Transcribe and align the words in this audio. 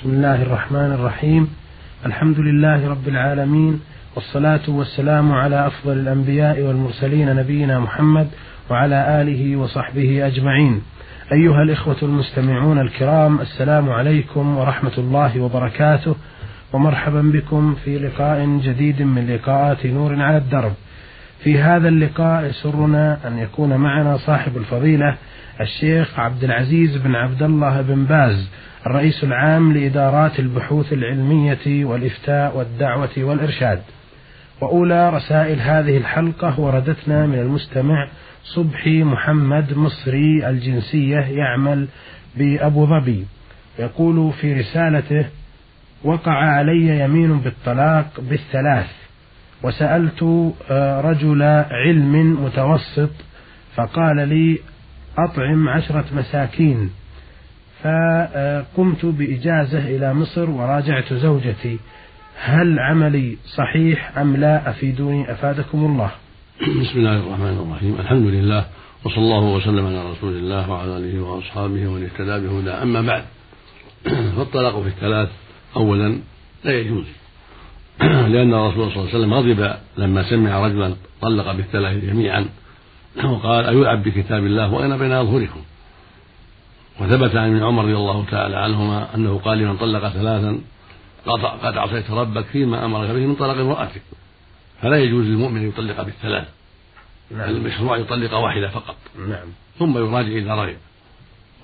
بسم 0.00 0.10
الله 0.10 0.42
الرحمن 0.42 0.92
الرحيم. 0.92 1.48
الحمد 2.06 2.40
لله 2.40 2.88
رب 2.88 3.08
العالمين 3.08 3.80
والصلاة 4.16 4.60
والسلام 4.68 5.32
على 5.32 5.66
أفضل 5.66 5.92
الأنبياء 5.92 6.60
والمرسلين 6.60 7.36
نبينا 7.36 7.80
محمد 7.80 8.28
وعلى 8.70 9.22
آله 9.22 9.56
وصحبه 9.56 10.26
أجمعين. 10.26 10.82
أيها 11.32 11.62
الإخوة 11.62 11.96
المستمعون 12.02 12.78
الكرام 12.80 13.40
السلام 13.40 13.90
عليكم 13.90 14.56
ورحمة 14.56 14.98
الله 14.98 15.40
وبركاته 15.40 16.16
ومرحبا 16.72 17.22
بكم 17.22 17.74
في 17.84 17.98
لقاء 17.98 18.58
جديد 18.64 19.02
من 19.02 19.26
لقاءات 19.26 19.86
نور 19.86 20.22
على 20.22 20.36
الدرب. 20.36 20.72
في 21.44 21.58
هذا 21.58 21.88
اللقاء 21.88 22.44
يسرنا 22.44 23.18
أن 23.28 23.38
يكون 23.38 23.76
معنا 23.76 24.16
صاحب 24.16 24.56
الفضيلة 24.56 25.16
الشيخ 25.60 26.18
عبد 26.20 26.44
العزيز 26.44 26.96
بن 26.96 27.14
عبد 27.14 27.42
الله 27.42 27.80
بن 27.80 28.04
باز 28.04 28.50
الرئيس 28.86 29.24
العام 29.24 29.72
لإدارات 29.72 30.38
البحوث 30.38 30.92
العلمية 30.92 31.84
والإفتاء 31.84 32.56
والدعوة 32.56 33.10
والإرشاد. 33.18 33.82
وأولى 34.60 35.10
رسائل 35.10 35.60
هذه 35.60 35.96
الحلقة 35.96 36.60
وردتنا 36.60 37.26
من 37.26 37.38
المستمع 37.38 38.08
صبحي 38.44 39.02
محمد 39.02 39.76
مصري 39.76 40.48
الجنسية 40.48 41.16
يعمل 41.16 41.88
بأبو 42.36 42.86
ظبي. 42.86 43.26
يقول 43.78 44.32
في 44.32 44.54
رسالته 44.54 45.26
وقع 46.04 46.32
علي 46.32 47.00
يمين 47.00 47.38
بالطلاق 47.38 48.20
بالثلاث 48.20 48.90
وسألت 49.62 50.52
آه، 50.70 51.00
رجل 51.00 51.42
علم 51.70 52.44
متوسط 52.44 53.10
فقال 53.74 54.28
لي 54.28 54.58
أطعم 55.18 55.68
عشرة 55.68 56.04
مساكين 56.12 56.90
فقمت 57.82 59.04
بإجازة 59.04 59.78
إلى 59.78 60.14
مصر 60.14 60.50
وراجعت 60.50 61.12
زوجتي. 61.14 61.78
هل 62.36 62.78
عملي 62.78 63.36
صحيح 63.56 64.18
أم 64.18 64.36
لا؟ 64.36 64.70
أفيدوني 64.70 65.32
أفادكم 65.32 65.84
الله. 65.84 66.10
بسم 66.60 66.98
الله 66.98 67.16
الرحمن 67.16 67.66
الرحيم. 67.66 67.96
الحمد 68.00 68.26
لله 68.26 68.64
وصلى 69.04 69.18
الله 69.18 69.44
وسلم 69.44 69.86
على 69.86 70.10
رسول 70.10 70.32
الله 70.32 70.70
وعلى 70.70 70.96
آله 70.96 71.20
وأصحابه 71.20 71.88
ومن 71.88 72.04
اهتدى 72.04 72.46
بهدى 72.46 72.70
أما 72.70 73.00
بعد 73.00 73.24
فالطلاق 74.36 74.82
في 74.82 74.88
الثلاث 74.88 75.28
أولا 75.76 76.18
لا 76.64 76.80
يجوز. 76.80 77.04
لأن 78.32 78.54
الرسول 78.54 78.92
صلى 78.92 79.02
الله 79.02 79.08
عليه 79.08 79.18
وسلم 79.18 79.34
غضب 79.34 79.74
لما 79.98 80.30
سمع 80.30 80.66
رجلا 80.66 80.94
طلق 81.20 81.52
بالثلاث 81.52 82.04
جميعا. 82.04 82.46
وقال 83.24 83.64
أيلعب 83.64 84.02
بكتاب 84.02 84.44
الله 84.46 84.72
وأنا 84.72 84.96
بين 84.96 85.12
أظهركم؟ 85.12 85.60
وثبت 87.00 87.36
عن 87.36 87.48
ابن 87.48 87.62
عمر 87.62 87.82
رضي 87.82 87.96
الله 87.96 88.24
تعالى 88.30 88.56
عنهما 88.56 89.14
أنه 89.14 89.38
قال 89.38 89.58
لمن 89.58 89.76
طلق 89.76 90.08
ثلاثا 90.08 90.60
قد 91.62 91.78
عصيت 91.78 92.10
ربك 92.10 92.44
فيما 92.44 92.84
أمرك 92.84 93.10
به 93.10 93.26
من 93.26 93.34
طلاق 93.34 93.56
امرأتك. 93.56 94.02
فلا 94.82 94.96
يجوز 94.96 95.26
للمؤمن 95.26 95.56
أن 95.56 95.68
يطلق 95.68 96.02
بالثلاث. 96.02 96.48
نعم. 97.30 97.50
المشروع 97.50 97.96
يطلق 97.96 98.34
واحدة 98.34 98.68
فقط. 98.68 98.96
نعم. 99.18 99.46
ثم 99.78 99.98
يراجع 99.98 100.28
إذا 100.28 100.54
رغب 100.54 100.76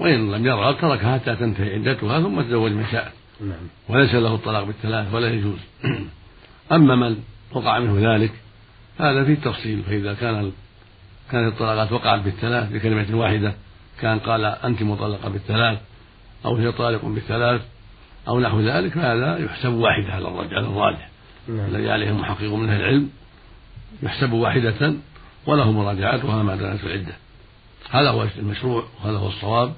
وإن 0.00 0.32
لم 0.32 0.46
يرغب 0.46 0.80
تركها 0.80 1.18
حتى 1.18 1.36
تنتهي 1.36 1.74
عدتها 1.74 2.20
ثم 2.20 2.40
تزوج 2.40 2.72
من 2.72 2.86
شاء 2.92 3.12
نعم. 3.40 3.68
وليس 3.88 4.14
له 4.14 4.34
الطلاق 4.34 4.64
بالثلاث 4.64 5.14
ولا 5.14 5.28
يجوز. 5.28 5.58
أما 6.72 6.94
من 6.94 7.16
وقع 7.52 7.78
منه 7.78 8.14
ذلك 8.14 8.32
هذا 8.98 9.24
فيه 9.24 9.34
تفصيل. 9.34 9.82
فإذا 9.82 10.14
كان 10.14 10.52
كانت 11.30 11.52
الطلاقات 11.52 11.92
وقعت 11.92 12.20
بالثلاث 12.20 12.72
بكلمة 12.72 13.06
واحدة 13.18 13.54
كان 14.00 14.18
قال 14.18 14.44
أنت 14.44 14.82
مطلقة 14.82 15.28
بالثلاث 15.28 15.78
أو 16.44 16.56
هي 16.56 16.72
طالق 16.72 17.04
بالثلاث 17.04 17.60
أو 18.28 18.40
نحو 18.40 18.60
ذلك 18.60 18.92
فهذا 18.92 19.38
يحسب 19.38 19.72
واحدة 19.72 20.12
على 20.12 20.28
الراجح. 20.28 21.08
نعم. 21.48 21.66
الذي 21.66 21.90
عليه 21.90 22.10
المحقق 22.10 22.52
من 22.52 22.68
أهل 22.68 22.80
العلم 22.80 23.10
يحسب 24.02 24.32
واحدة 24.32 24.94
وله 25.46 25.72
مراجعتها 25.72 26.42
ما 26.42 26.56
دامت 26.56 26.84
العدة. 26.84 27.14
هذا 27.90 28.10
هو 28.10 28.26
المشروع 28.38 28.84
وهذا 29.04 29.18
هو 29.18 29.28
الصواب 29.28 29.74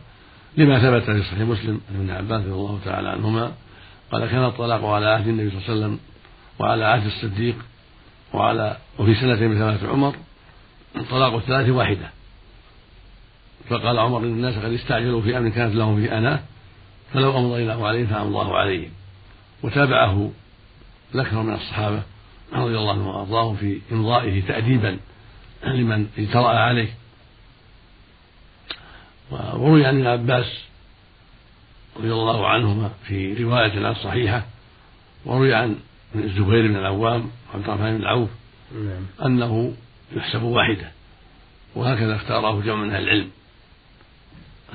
لما 0.56 0.79
ثبت 0.79 1.11
في 1.11 1.23
صحيح 1.23 1.41
مسلم 1.41 1.81
عن 1.91 1.97
ابن 1.97 2.11
عباس 2.11 2.41
رضي 2.43 2.53
الله 2.53 2.79
تعالى 2.85 3.09
عنهما 3.09 3.53
قال 4.12 4.27
كان 4.27 4.45
الطلاق 4.45 4.85
على 4.85 5.06
عهد 5.06 5.29
النبي 5.29 5.50
صلى 5.50 5.59
الله 5.59 5.71
عليه 5.71 5.79
وسلم 5.79 5.99
وعلى 6.59 6.85
عهد 6.85 7.06
الصديق 7.06 7.56
وعلى 8.33 8.77
وفي 8.99 9.15
سنة 9.15 9.49
من 9.49 9.55
سنوات 9.55 9.85
عمر 9.85 10.15
طلاق 11.11 11.35
الثلاث 11.35 11.69
واحدة. 11.69 12.11
فقال 13.69 13.99
عمر 13.99 14.19
إن 14.19 14.25
الناس 14.25 14.55
قد 14.55 14.73
استعجلوا 14.73 15.23
في 15.23 15.39
أمر 15.39 15.49
كانت 15.49 15.75
لهم 15.75 16.01
في 16.01 16.12
أنا 16.12 16.43
فلو 17.12 17.39
أمضيناه 17.39 17.87
عليهم 17.87 18.06
فأمضى 18.06 18.29
الله 18.29 18.56
عليهم 18.56 18.91
وتابعه 19.62 20.31
الأكثر 21.15 21.43
من 21.43 21.55
الصحابة 21.55 22.03
رضي 22.53 22.79
الله 22.79 22.93
عنهم 22.93 23.06
وأرضاهم 23.06 23.56
في 23.56 23.81
إمضائه 23.93 24.43
تأديبا 24.43 24.99
لمن 25.65 26.06
اجترأ 26.19 26.49
عليه. 26.49 26.89
وروي 29.31 29.87
عن 29.87 29.97
ابن 29.97 30.06
عباس 30.06 30.65
رضي 31.97 32.12
الله 32.12 32.47
عنهما 32.47 32.91
في 33.05 33.45
رواية 33.45 33.87
عن 33.87 33.95
صحيحة 33.95 34.47
وروي 35.25 35.55
عن 35.55 35.77
الزبير 36.15 36.69
بن 36.69 36.77
العوام 36.77 37.31
وعبد 37.50 37.65
الرحمن 37.65 37.99
بن 37.99 38.05
عوف 38.05 38.31
نعم. 38.75 39.06
أنه 39.25 39.75
يحسب 40.17 40.43
واحدة 40.43 40.91
وهكذا 41.75 42.17
اختاره 42.17 42.61
جمع 42.61 42.75
من 42.75 42.91
أهل 42.91 43.03
العلم. 43.03 43.31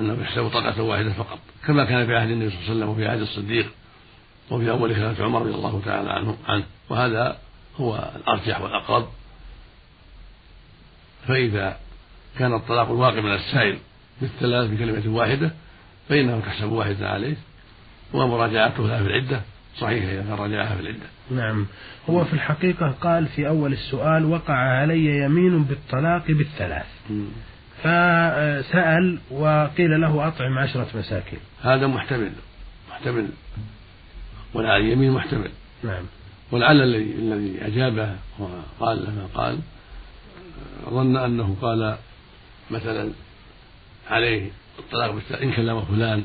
أنه 0.00 0.22
يحسب 0.22 0.48
طلقة 0.48 0.82
واحدة 0.82 1.12
فقط 1.12 1.38
كما 1.66 1.84
كان 1.84 2.06
في 2.06 2.16
عهد 2.16 2.30
النبي 2.30 2.50
صلى 2.50 2.58
الله 2.58 2.70
عليه 2.70 2.76
وسلم 2.76 2.88
وفي 2.88 3.06
عهد 3.06 3.20
الصديق 3.20 3.66
وفي 4.50 4.70
أول 4.70 4.96
خلافة 4.96 5.24
عمر 5.24 5.42
رضي 5.42 5.54
الله 5.54 5.82
تعالى 5.84 6.10
عنه 6.10 6.36
عنه. 6.48 6.64
وهذا 6.88 7.38
هو 7.76 8.10
الأرجح 8.16 8.60
والأقرب. 8.60 9.08
فإذا 11.28 11.76
كان 12.38 12.54
الطلاق 12.54 12.90
الواقع 12.90 13.20
من 13.20 13.34
السائل 13.34 13.78
بالثلاث 14.20 14.70
بكلمة 14.70 15.16
واحدة 15.16 15.52
فإنه 16.08 16.40
تحسب 16.40 16.72
واحدة 16.72 17.08
عليه 17.10 17.36
ومراجعته 18.12 18.86
لها 18.86 19.02
في 19.02 19.06
العدة. 19.06 19.40
صحيح 19.78 20.04
إذا 20.04 20.22
كان 20.22 20.32
راجعها 20.32 20.74
في 20.74 20.80
العدة. 20.80 21.06
نعم. 21.30 21.66
هو 22.10 22.24
في 22.24 22.32
الحقيقة 22.32 22.94
قال 23.00 23.26
في 23.26 23.48
أول 23.48 23.72
السؤال 23.72 24.24
وقع 24.24 24.54
علي 24.54 25.24
يمين 25.24 25.64
بالطلاق 25.64 26.26
بالثلاث. 26.26 26.86
فسأل 27.84 29.18
وقيل 29.30 30.00
له 30.00 30.28
أطعم 30.28 30.58
عشرة 30.58 30.88
مساكين. 30.94 31.38
هذا 31.62 31.86
محتمل 31.86 32.32
محتمل. 32.90 33.28
ولعل 34.54 34.80
اليمين 34.80 35.12
محتمل. 35.12 35.50
نعم. 35.84 36.04
ولعل 36.52 36.82
الذي 36.82 37.12
الذي 37.12 37.66
أجابه 37.66 38.16
وقال 38.38 39.04
لما 39.04 39.28
قال 39.34 39.58
ظن 40.90 41.16
أنه 41.16 41.56
قال 41.62 41.96
مثلا 42.70 43.10
عليه 44.10 44.50
الطلاق 44.78 45.14
إن 45.42 45.52
كلم 45.52 45.84
فلان 45.84 46.24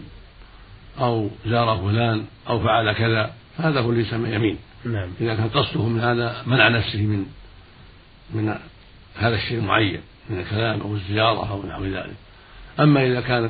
أو 1.00 1.30
زار 1.46 1.78
فلان 1.78 2.26
أو 2.50 2.60
فعل 2.60 2.94
كذا 2.94 3.34
هذا 3.58 3.80
هو 3.80 3.90
اللي 3.90 4.02
يسمى 4.02 4.30
يمين. 4.30 4.58
نعم. 4.86 5.10
إذا 5.22 5.36
كان 5.36 5.50
قصده 5.50 5.88
من 5.88 6.00
هذا 6.00 6.44
منع 6.46 6.68
نفسه 6.68 7.02
من 7.02 7.26
من 8.34 8.56
هذا 9.18 9.36
الشيء 9.36 9.58
المعين. 9.60 10.02
من 10.30 10.40
الكلام 10.40 10.82
أو 10.82 10.96
الزيارة 10.96 11.52
أو 11.52 11.64
نحو 11.68 11.86
ذلك. 11.86 12.16
أما 12.80 13.06
إذا 13.06 13.22
كان 13.22 13.50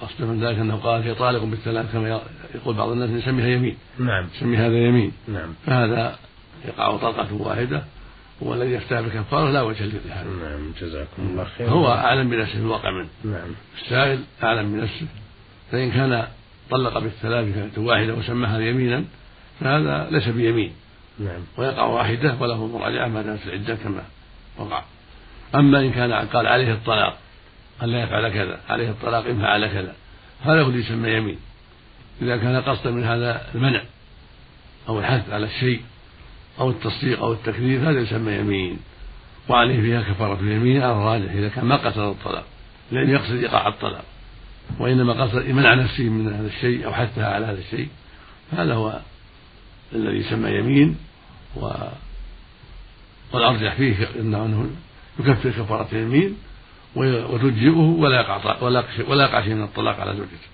قصده 0.00 0.26
من 0.26 0.44
ذلك 0.44 0.58
أنه 0.58 0.76
قال 0.76 1.02
هي 1.02 1.14
طالق 1.14 1.44
بالثلاث 1.44 1.92
كما 1.92 2.20
يقول 2.54 2.74
بعض 2.74 2.88
الناس 2.88 3.10
يسميها 3.10 3.46
يمين. 3.46 3.76
نعم. 3.98 4.28
يسمي 4.36 4.56
هذا 4.56 4.76
يمين. 4.76 5.12
نعم. 5.28 5.54
فهذا 5.66 6.18
يقع 6.64 6.96
طلقة 6.96 7.34
واحدة. 7.34 7.84
والذي 8.40 8.72
يفتح 8.72 9.00
بالكفارة 9.00 9.50
لا 9.50 9.62
وجه 9.62 9.84
لهذا. 9.84 10.30
نعم. 10.42 10.72
جزاكم 10.80 11.22
الله 11.22 11.44
خيرا. 11.44 11.70
هو 11.70 11.88
أعلم 11.88 12.30
بنفسه 12.30 12.52
في 12.52 12.58
الواقع 12.58 12.90
منه. 12.90 13.08
نعم. 13.24 13.48
السائل 13.82 14.20
أعلم 14.42 14.72
بنفسه. 14.72 15.06
فإن 15.72 15.90
كان 15.90 16.26
طلق 16.70 16.98
بالثلاث 16.98 17.78
واحدة 17.78 18.14
وسماها 18.14 18.60
يمينا 18.60 19.04
فهذا 19.60 20.08
ليس 20.10 20.28
بيمين. 20.28 20.72
نعم. 21.18 21.40
ويقع 21.56 21.84
واحدة 21.84 22.36
وله 22.40 22.66
مراجعة 22.66 23.08
ما 23.08 23.22
دامت 23.22 23.46
العدة 23.46 23.74
كما 23.74 24.02
وقع. 24.58 24.82
أما 25.54 25.80
إن 25.80 25.92
كان 25.92 26.12
قال 26.12 26.46
عليه 26.46 26.72
الطلاق 26.72 27.18
أن 27.82 27.88
لا 27.88 28.02
يفعل 28.02 28.28
كذا 28.28 28.60
عليه 28.68 28.90
الطلاق 28.90 29.26
إن 29.26 29.40
فعل 29.40 29.66
كذا 29.66 29.94
هذا 30.42 30.62
اللي 30.62 30.78
يسمى 30.78 31.10
يمين. 31.10 31.38
إذا 32.22 32.36
كان 32.36 32.60
قصدا 32.60 32.90
من 32.90 33.04
هذا 33.04 33.42
المنع 33.54 33.82
أو 34.88 34.98
الحث 34.98 35.30
على 35.30 35.46
الشيء 35.46 35.82
أو 36.60 36.70
التصديق 36.70 37.22
أو 37.22 37.32
التكذيب 37.32 37.84
هذا 37.84 38.00
يسمى 38.00 38.32
يمين. 38.32 38.78
وعليه 39.48 39.80
فيها 39.80 40.02
كفارة 40.02 40.40
اليمين 40.40 40.82
على 40.82 40.92
الراجح 40.92 41.32
إذا 41.32 41.48
كان 41.48 41.64
ما 41.64 41.76
قصد 41.76 41.98
الطلاق 41.98 42.44
لم 42.92 43.10
يقصد 43.10 43.34
إيقاع 43.34 43.68
الطلاق 43.68 44.04
وإنما 44.78 45.12
قصد 45.12 45.48
منع 45.48 45.74
نفسه 45.74 46.04
من 46.04 46.34
هذا 46.34 46.46
الشيء 46.46 46.86
أو 46.86 46.92
حثها 46.92 47.34
على 47.34 47.46
هذا 47.46 47.58
الشيء 47.58 47.88
هذا 48.52 48.74
هو 48.74 49.00
الذي 49.92 50.16
يسمى 50.16 50.50
يمين 50.50 50.96
و 51.56 51.70
والأرجح 53.32 53.74
فيه 53.74 54.08
أنه 54.20 54.70
يكفر 55.20 55.50
كفارة 55.50 55.88
اليمين 55.92 56.36
وتجزئه 56.96 57.78
ولا 57.78 58.20
يقع 58.20 58.62
ولا 58.62 58.84
ولا 59.08 59.24
يقع 59.24 59.42
شيء 59.42 59.54
من 59.54 59.62
الطلاق 59.62 60.00
على 60.00 60.12
زوجته 60.12 60.48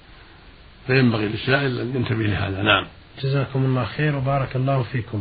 فينبغي 0.87 1.29
للسائل 1.29 1.81
أن 1.81 1.97
ينتبه 1.97 2.23
لهذا. 2.23 2.63
نعم. 2.63 2.87
جزاكم 3.23 3.65
الله 3.65 3.85
خير 3.85 4.17
وبارك 4.17 4.57
الله 4.57 4.83
فيكم. 4.83 5.21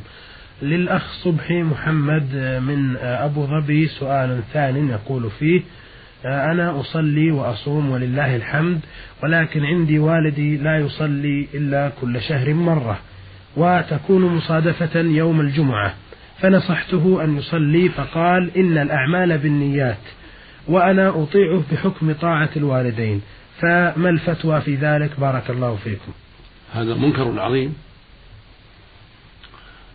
للأخ 0.62 1.14
صبحي 1.24 1.64
محمد 1.64 2.36
من 2.64 2.98
أبو 2.98 3.46
ظبي. 3.46 3.88
سؤال 3.88 4.42
ثان 4.54 4.90
يقول 4.90 5.32
فيه 5.40 5.62
أنا 6.26 6.80
أصلي 6.80 7.32
وأصوم 7.32 7.90
ولله 7.90 8.36
الحمد 8.36 8.80
ولكن 9.24 9.66
عندي 9.66 10.00
والدي 10.00 10.58
لا 10.58 10.78
يصلي 10.78 11.48
إلا 11.54 11.92
كل 12.02 12.22
شهر 12.22 12.54
مرة 12.54 13.00
وتكون 13.58 14.36
مصادفة 14.36 15.00
يوم 15.00 15.42
الجمعة. 15.42 15.96
فنصحته 16.42 17.24
أن 17.24 17.38
يصلي 17.38 17.90
فقال 17.90 18.58
إن 18.58 18.78
الأعمال 18.78 19.38
بالنيات 19.38 19.98
وأنا 20.68 21.10
أطيعه 21.10 21.64
بحكم 21.72 22.14
طاعة 22.14 22.50
الوالدين. 22.56 23.22
فما 23.60 24.10
الفتوى 24.10 24.62
في 24.62 24.76
ذلك؟ 24.76 25.20
بارك 25.20 25.50
الله 25.50 25.76
فيكم. 25.76 26.12
هذا 26.74 26.94
منكر 26.94 27.40
عظيم. 27.40 27.76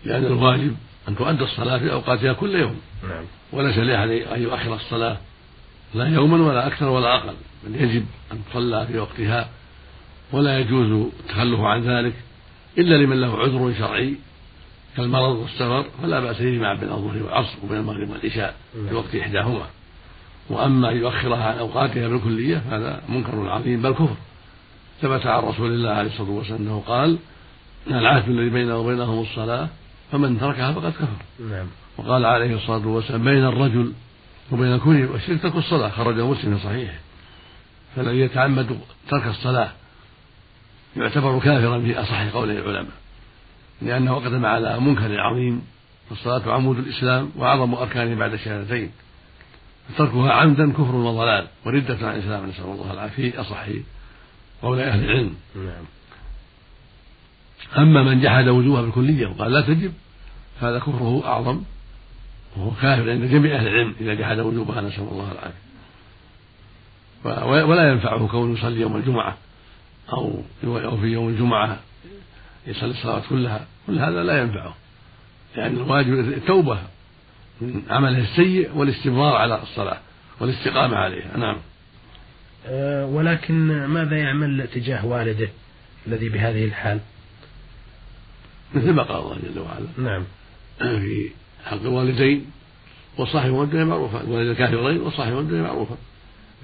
لأن 0.04 0.24
الواجب 0.24 0.76
أن 1.08 1.16
تؤدى 1.16 1.44
الصلاة 1.44 1.78
في 1.78 1.92
أوقاتها 1.92 2.32
كل 2.32 2.54
يوم. 2.54 2.80
نعم. 3.08 3.24
وليس 3.52 3.78
لأحد 3.78 4.08
أن 4.08 4.42
يؤخر 4.42 4.74
الصلاة 4.74 5.16
لا 5.94 6.08
يوما 6.08 6.48
ولا 6.48 6.66
أكثر 6.66 6.88
ولا 6.88 7.14
أقل. 7.14 7.34
بل 7.66 7.82
يجب 7.82 8.04
أن 8.32 8.38
تصلى 8.50 8.86
في 8.86 8.98
وقتها. 8.98 9.48
ولا 10.32 10.58
يجوز 10.58 11.10
التخلف 11.20 11.60
عن 11.60 11.80
ذلك 11.82 12.14
إلا 12.78 12.94
لمن 12.94 13.20
له 13.20 13.38
عذر 13.38 13.74
شرعي. 13.78 14.14
كالمرض 14.96 15.36
والسفر 15.36 15.84
فلا 16.02 16.20
بأس 16.20 16.40
يجمع 16.40 16.74
بين 16.74 16.92
الظهر 16.92 17.22
والعصر 17.22 17.54
وبين 17.64 17.78
المغرب 17.78 18.10
والعشاء 18.10 18.54
في. 18.74 18.94
وقت 18.94 19.14
إحداهما. 19.14 19.66
وأما 20.50 20.90
أن 20.90 20.96
يؤخرها 20.96 21.44
عن 21.44 21.58
أوقاتها 21.58 22.08
بالكلية 22.08 22.62
فهذا 22.70 23.02
منكر 23.08 23.50
عظيم 23.50 23.82
بل 23.82 23.92
كفر. 23.92 24.16
ثبت 25.02 25.26
عن 25.26 25.42
رسول 25.42 25.72
الله 25.72 25.90
عليه 25.90 26.10
الصلاة 26.10 26.30
والسلام 26.30 26.60
أنه 26.60 26.82
قال 26.86 27.18
العهد 27.86 28.28
الذي 28.28 28.50
بيننا 28.50 28.74
وبينهم 28.74 29.22
الصلاة 29.22 29.68
فمن 30.12 30.40
تركها 30.40 30.72
فقد 30.72 30.92
كفر. 30.92 31.06
نعم. 31.50 31.66
وقال 31.98 32.24
عليه 32.24 32.56
الصلاة 32.56 32.86
والسلام 32.86 33.24
بين 33.24 33.44
الرجل 33.44 33.92
وبين 34.52 34.74
الكفر 34.74 35.12
والشرك 35.12 35.42
ترك 35.42 35.56
الصلاة. 35.56 35.88
خرجه 35.88 36.26
مسلم 36.26 36.56
في 36.56 36.64
صحيحه. 36.64 36.98
فالذي 37.96 38.20
يتعمد 38.20 38.78
ترك 39.08 39.26
الصلاة. 39.26 39.70
يعتبر 40.96 41.38
كافرا 41.38 41.80
في 41.80 42.00
أصح 42.00 42.28
قول 42.34 42.50
العلماء. 42.50 43.05
لأنه 43.82 44.14
قدم 44.14 44.46
على 44.46 44.80
منكر 44.80 45.20
عظيم 45.20 45.62
فالصلاة 46.10 46.54
عمود 46.54 46.78
الإسلام 46.78 47.30
وأعظم 47.36 47.74
أركانه 47.74 48.14
بعد 48.14 48.32
الشهادتين 48.32 48.90
تركها 49.98 50.32
عمدا 50.32 50.72
كفر 50.72 50.94
وضلال 50.94 51.46
وردة 51.66 52.08
عن 52.08 52.14
الإسلام 52.14 52.46
نسأل 52.46 52.64
الله 52.64 52.92
العافية. 52.92 53.40
أصح 53.40 53.66
قول 54.62 54.80
أهل 54.80 55.04
العلم. 55.04 55.34
نعم. 55.56 55.84
أما 57.78 58.02
من 58.02 58.20
جحد 58.20 58.48
وجوبها 58.48 58.82
بالكلية 58.82 59.26
وقال 59.26 59.52
لا 59.52 59.60
تجب 59.60 59.92
هذا 60.60 60.78
كفره 60.78 61.22
أعظم 61.26 61.62
وهو 62.56 62.70
كافر 62.70 63.10
عند 63.10 63.24
جميع 63.24 63.56
أهل 63.56 63.68
العلم 63.68 63.94
إذا 64.00 64.14
جحد 64.14 64.38
وجوبها 64.38 64.80
نسأل 64.80 65.08
الله 65.12 65.32
العافية. 65.32 65.66
ولا 67.64 67.90
ينفعه 67.92 68.26
كونه 68.26 68.58
يصلي 68.58 68.80
يوم 68.80 68.96
الجمعة 68.96 69.36
أو 70.12 70.42
أو 70.64 70.96
في 70.96 71.06
يوم 71.06 71.28
الجمعة 71.28 71.78
يصلي 72.66 72.90
الصلوات 72.90 73.22
كلها 73.28 73.66
كل 73.86 73.98
هذا 73.98 74.22
لا 74.22 74.42
ينفعه 74.42 74.76
لأن 75.56 75.72
يعني 75.72 75.84
الواجب 75.84 76.12
التوبة 76.12 76.78
من 77.60 77.82
عمله 77.90 78.18
السيء 78.18 78.70
والاستمرار 78.74 79.36
على 79.36 79.62
الصلاة 79.62 79.98
والاستقامة 80.40 80.96
عليها. 80.96 81.36
نعم. 81.36 81.56
أه 82.66 83.06
ولكن 83.06 83.84
ماذا 83.86 84.16
يعمل 84.16 84.68
تجاه 84.74 85.06
والده 85.06 85.48
الذي 86.06 86.28
بهذه 86.28 86.64
الحال؟ 86.64 87.00
مثل 88.74 88.92
ما 88.92 89.02
قال 89.02 89.16
الله 89.16 89.36
جل 89.54 89.60
وعلا. 89.60 89.86
نعم. 89.98 90.24
في 90.78 91.30
حق 91.64 91.80
الوالدين 91.80 92.50
وصاحب 93.18 93.50
والدين 93.50 93.86
معروفا 93.86 94.20
الوالد 94.20 94.48
الكافرين 94.48 95.00
وصاحب 95.00 95.32
والدين 95.32 95.62
معروفا 95.62 95.96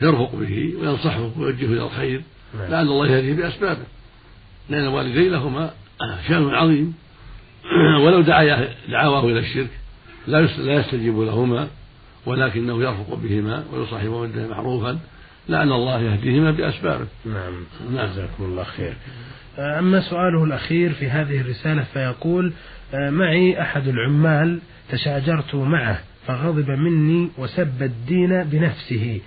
يرفق 0.03 0.35
به 0.35 0.75
وينصحه 0.81 1.31
ويوجهه 1.39 1.67
إلى 1.67 1.83
الخير. 1.83 2.23
نعم. 2.59 2.71
لعل 2.71 2.87
الله 2.89 3.07
يهديه 3.09 3.35
بأسبابه. 3.35 3.85
لأن 4.69 4.85
الوالدين 4.85 5.33
لهما 5.33 5.75
شأن 6.29 6.55
عظيم. 6.55 6.95
ولو 8.05 8.21
دعا 8.21 8.69
دعواه 8.89 9.25
إلى 9.25 9.39
الشرك 9.39 9.71
لا 10.27 10.41
لا 10.41 10.75
يستجيب 10.75 11.21
لهما 11.21 11.69
ولكنه 12.27 12.83
يرفق 12.83 13.15
بهما 13.15 13.65
ويصاحب 13.73 14.09
والديه 14.09 14.47
معروفا 14.47 14.99
لعل 15.49 15.73
الله 15.73 16.01
يهديهما 16.01 16.51
بأسبابه. 16.51 17.07
نعم. 17.25 17.65
نعم. 17.95 18.07
جزاكم 18.07 18.45
الله 18.45 18.65
خير. 18.65 18.95
أما 19.59 20.01
سؤاله 20.01 20.45
الأخير 20.45 20.93
في 20.93 21.11
هذه 21.11 21.41
الرسالة 21.41 21.83
فيقول 21.83 22.53
آه، 22.95 23.11
معي 23.11 23.61
أحد 23.61 23.89
العمال 23.89 24.59
تشاجرت 24.89 25.55
معه 25.55 25.99
فغضب 26.27 26.71
مني 26.71 27.31
وسب 27.39 27.83
الدين 27.83 28.43
بنفسه 28.43 29.21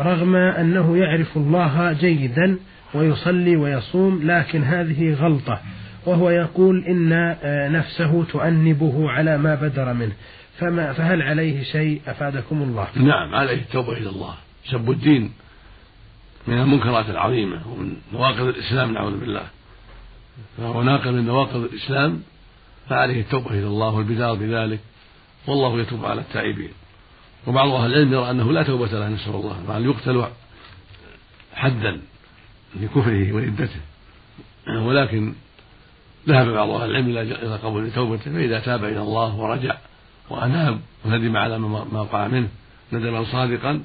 رغم 0.00 0.36
أنه 0.36 0.96
يعرف 0.96 1.36
الله 1.36 1.92
جيدا 1.92 2.58
ويصلي 2.94 3.56
ويصوم 3.56 4.20
لكن 4.24 4.62
هذه 4.62 5.14
غلطة. 5.14 5.60
وهو 6.06 6.30
يقول 6.30 6.84
إن 6.84 7.12
آه، 7.12 7.68
نفسه 7.68 8.24
تؤنبه 8.24 9.10
على 9.10 9.38
ما 9.38 9.54
بدر 9.54 9.92
منه. 9.92 10.12
فما 10.58 10.92
فهل 10.92 11.22
عليه 11.22 11.62
شيء 11.62 12.00
أفادكم 12.06 12.62
الله؟ 12.62 12.88
نعم 12.96 13.34
عليه 13.34 13.54
التوبة 13.54 13.92
إلى 13.92 14.10
الله. 14.10 14.34
سب 14.70 14.90
الدين 14.90 15.32
من 16.46 16.60
المنكرات 16.60 17.10
العظيمة 17.10 17.60
ومن 17.68 17.96
نواقض 18.12 18.46
الإسلام 18.46 18.92
نعوذ 18.92 19.20
بالله. 19.20 19.46
فهو 20.58 20.82
ناقل 20.82 21.12
من 21.12 21.26
نواقض 21.26 21.56
الإسلام 21.56 22.22
فعليه 22.88 23.20
التوبة 23.20 23.50
إلى 23.50 23.66
الله 23.66 23.90
والبدار 23.90 24.34
بذلك. 24.34 24.80
والله 25.46 25.80
يتوب 25.80 26.04
على 26.04 26.20
التائبين. 26.20 26.70
وبعض 27.46 27.68
أهل 27.68 27.92
العلم 27.92 28.12
يرى 28.12 28.30
أنه 28.30 28.52
لا 28.52 28.62
توبة 28.62 28.92
له 28.92 29.08
نسأل 29.08 29.34
الله. 29.34 29.56
بل 29.68 29.86
يقتل 29.86 30.24
حدا 31.54 32.00
لكفره 32.80 33.32
وردته 33.32 33.80
ولكن 34.68 35.34
ذهب 36.28 36.48
بعض 36.48 36.70
أهل 36.70 36.90
العلم 36.90 37.08
إلى 37.08 37.56
قبول 37.56 37.90
توبته 37.90 38.32
فإذا 38.32 38.58
تاب 38.58 38.84
إلى 38.84 39.00
الله 39.00 39.36
ورجع 39.36 39.74
وأناب 40.30 40.80
وندم 41.04 41.36
على 41.36 41.58
ما 41.58 42.00
وقع 42.00 42.28
منه 42.28 42.48
ندما 42.92 43.24
صادقا 43.24 43.80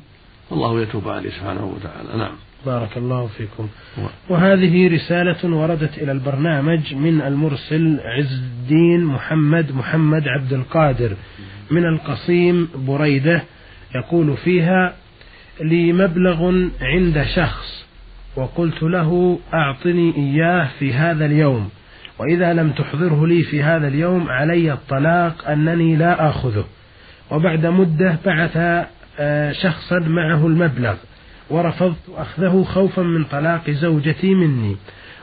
فالله 0.49 0.81
يتوب 0.81 1.09
عليه 1.09 1.29
سبحانه 1.29 1.65
وتعالى. 1.65 2.17
نعم. 2.17 2.31
بارك 2.65 2.97
الله 2.97 3.27
فيكم. 3.37 3.67
وهذه 4.29 4.95
رسالة 4.95 5.55
وردت 5.55 5.97
إلى 5.97 6.11
البرنامج 6.11 6.93
من 6.93 7.21
المرسل 7.21 7.99
عز 8.03 8.33
الدين 8.33 9.05
محمد 9.05 9.71
محمد 9.71 10.27
عبد 10.27 10.53
القادر 10.53 11.15
من 11.71 11.85
القصيم 11.85 12.69
بريدة 12.75 13.43
يقول 13.95 14.37
فيها 14.37 14.95
لي 15.61 15.93
مبلغ 15.93 16.53
عند 16.81 17.25
شخص 17.35 17.85
وقلت 18.35 18.83
له 18.83 19.39
أعطني 19.53 20.15
إياه 20.15 20.69
في 20.79 20.93
هذا 20.93 21.25
اليوم. 21.25 21.69
وإذا 22.21 22.53
لم 22.53 22.69
تحضره 22.69 23.27
لي 23.27 23.43
في 23.43 23.63
هذا 23.63 23.87
اليوم 23.87 24.29
علي 24.29 24.73
الطلاق 24.73 25.49
أنني 25.49 25.95
لا 25.95 26.29
آخذه. 26.29 26.65
وبعد 27.31 27.65
مدة 27.65 28.17
بعث 28.25 28.57
آه، 29.19 29.51
شخصا 29.51 29.99
معه 29.99 30.47
المبلغ 30.47 30.95
ورفضت 31.49 32.09
أخذه 32.17 32.63
خوفا 32.63 33.01
من 33.01 33.23
طلاق 33.23 33.69
زوجتي 33.69 34.35
مني. 34.35 34.75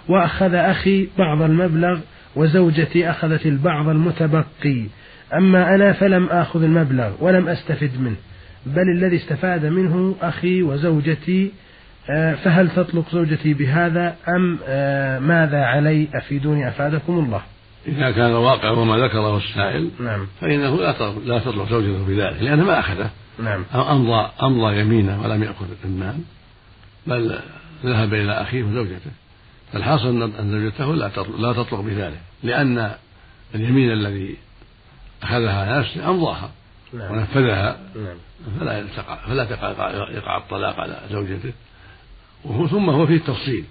وأخذ 0.09 0.55
أخي 0.55 1.09
بعض 1.19 1.43
المبلغ 1.43 1.99
وزوجتي 2.37 3.11
أخذت 3.11 3.47
البعض 3.47 3.89
المتبقي. 3.89 4.87
أما 5.35 5.75
أنا 5.75 5.93
فلم 5.93 6.27
آخذ 6.27 6.63
المبلغ 6.63 7.11
ولم 7.21 7.49
أستفد 7.49 8.01
منه. 8.01 8.17
بل 8.67 8.91
الذي 8.97 9.17
استفاد 9.17 9.67
منه 9.67 10.17
أخي 10.23 10.63
وزوجتي 10.63 11.53
فهل 12.17 12.71
تطلق 12.71 13.05
زوجتي 13.13 13.55
بهذا 13.55 14.17
أم 14.29 14.59
آه، 14.67 15.19
ماذا 15.19 15.65
علي؟ 15.65 16.09
أفيدوني 16.15 16.69
أفادكم 16.69 17.19
الله. 17.19 17.43
إذا 17.87 18.11
كان 18.11 18.31
الواقع 18.31 18.71
وما 18.71 18.97
ذكره 18.97 19.37
السائل 19.37 19.91
نعم. 20.01 20.27
فإنه 20.41 20.77
لا 20.77 21.13
لا 21.25 21.39
تطلق 21.39 21.71
زوجته 21.71 22.05
بذلك 22.07 22.43
لأنه 22.43 22.65
ما 22.65 22.79
أخذه. 22.79 23.11
نعم. 23.39 23.65
أو 23.75 23.93
أمضى 23.93 24.31
أمضى 24.43 24.81
يمينه 24.81 25.23
ولم 25.23 25.43
يأخذ 25.43 25.67
المال 25.85 26.19
بل 27.07 27.39
ذهب 27.85 28.15
إلى 28.15 28.33
أخيه 28.33 28.63
وزوجته. 28.63 29.11
فالحاصل 29.73 30.23
أن 30.23 30.51
زوجته 30.51 30.95
لا 30.95 31.11
لا 31.39 31.53
تطلق 31.53 31.81
بذلك 31.81 32.21
لأن 32.43 32.91
اليمين 33.55 33.93
الذي 33.93 34.37
أخذها 35.23 35.79
نفسه 35.79 36.11
أمضاها 36.11 36.51
نعم. 36.93 37.13
ونفذها. 37.13 37.79
نعم. 37.97 38.17
فلا 38.61 38.85
تقع 38.97 39.17
فلا 39.17 39.45
تقع 39.45 39.91
يقع 40.11 40.37
الطلاق 40.37 40.81
على 40.81 41.01
زوجته. 41.11 41.53
ثم 42.45 42.91
هو 42.91 43.07
فيه 43.07 43.19
تفصيل. 43.19 43.65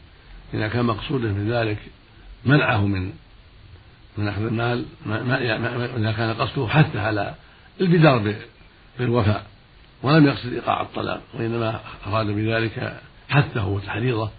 إذا 0.54 0.68
كان 0.68 0.86
مقصوده 0.86 1.32
من 1.32 1.52
ذلك 1.52 1.78
منعه 2.46 2.86
من 2.86 3.12
من 4.18 4.28
أخذ 4.28 4.46
المال 4.46 4.86
ما 5.06 5.96
إذا 5.98 6.12
كان 6.12 6.34
قصده 6.34 6.68
حثه 6.68 7.02
على 7.02 7.36
البدار 7.82 8.36
بالوفاء 9.00 9.46
ولم 10.04 10.28
يقصد 10.28 10.54
إيقاع 10.54 10.82
الطلاق 10.82 11.22
وإنما 11.34 11.80
أراد 12.08 12.26
بذلك 12.26 13.02
حثه 13.30 13.68
وتحريضه 13.68 14.30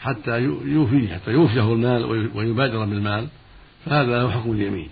حتى 0.00 0.40
يوفيه 0.64 1.14
حتى 1.14 1.30
يوفيه 1.30 1.72
المال 1.72 2.04
ويبادر 2.34 2.84
بالمال 2.84 3.28
فهذا 3.84 4.22
له 4.22 4.30
حكم 4.30 4.52
اليمين. 4.52 4.90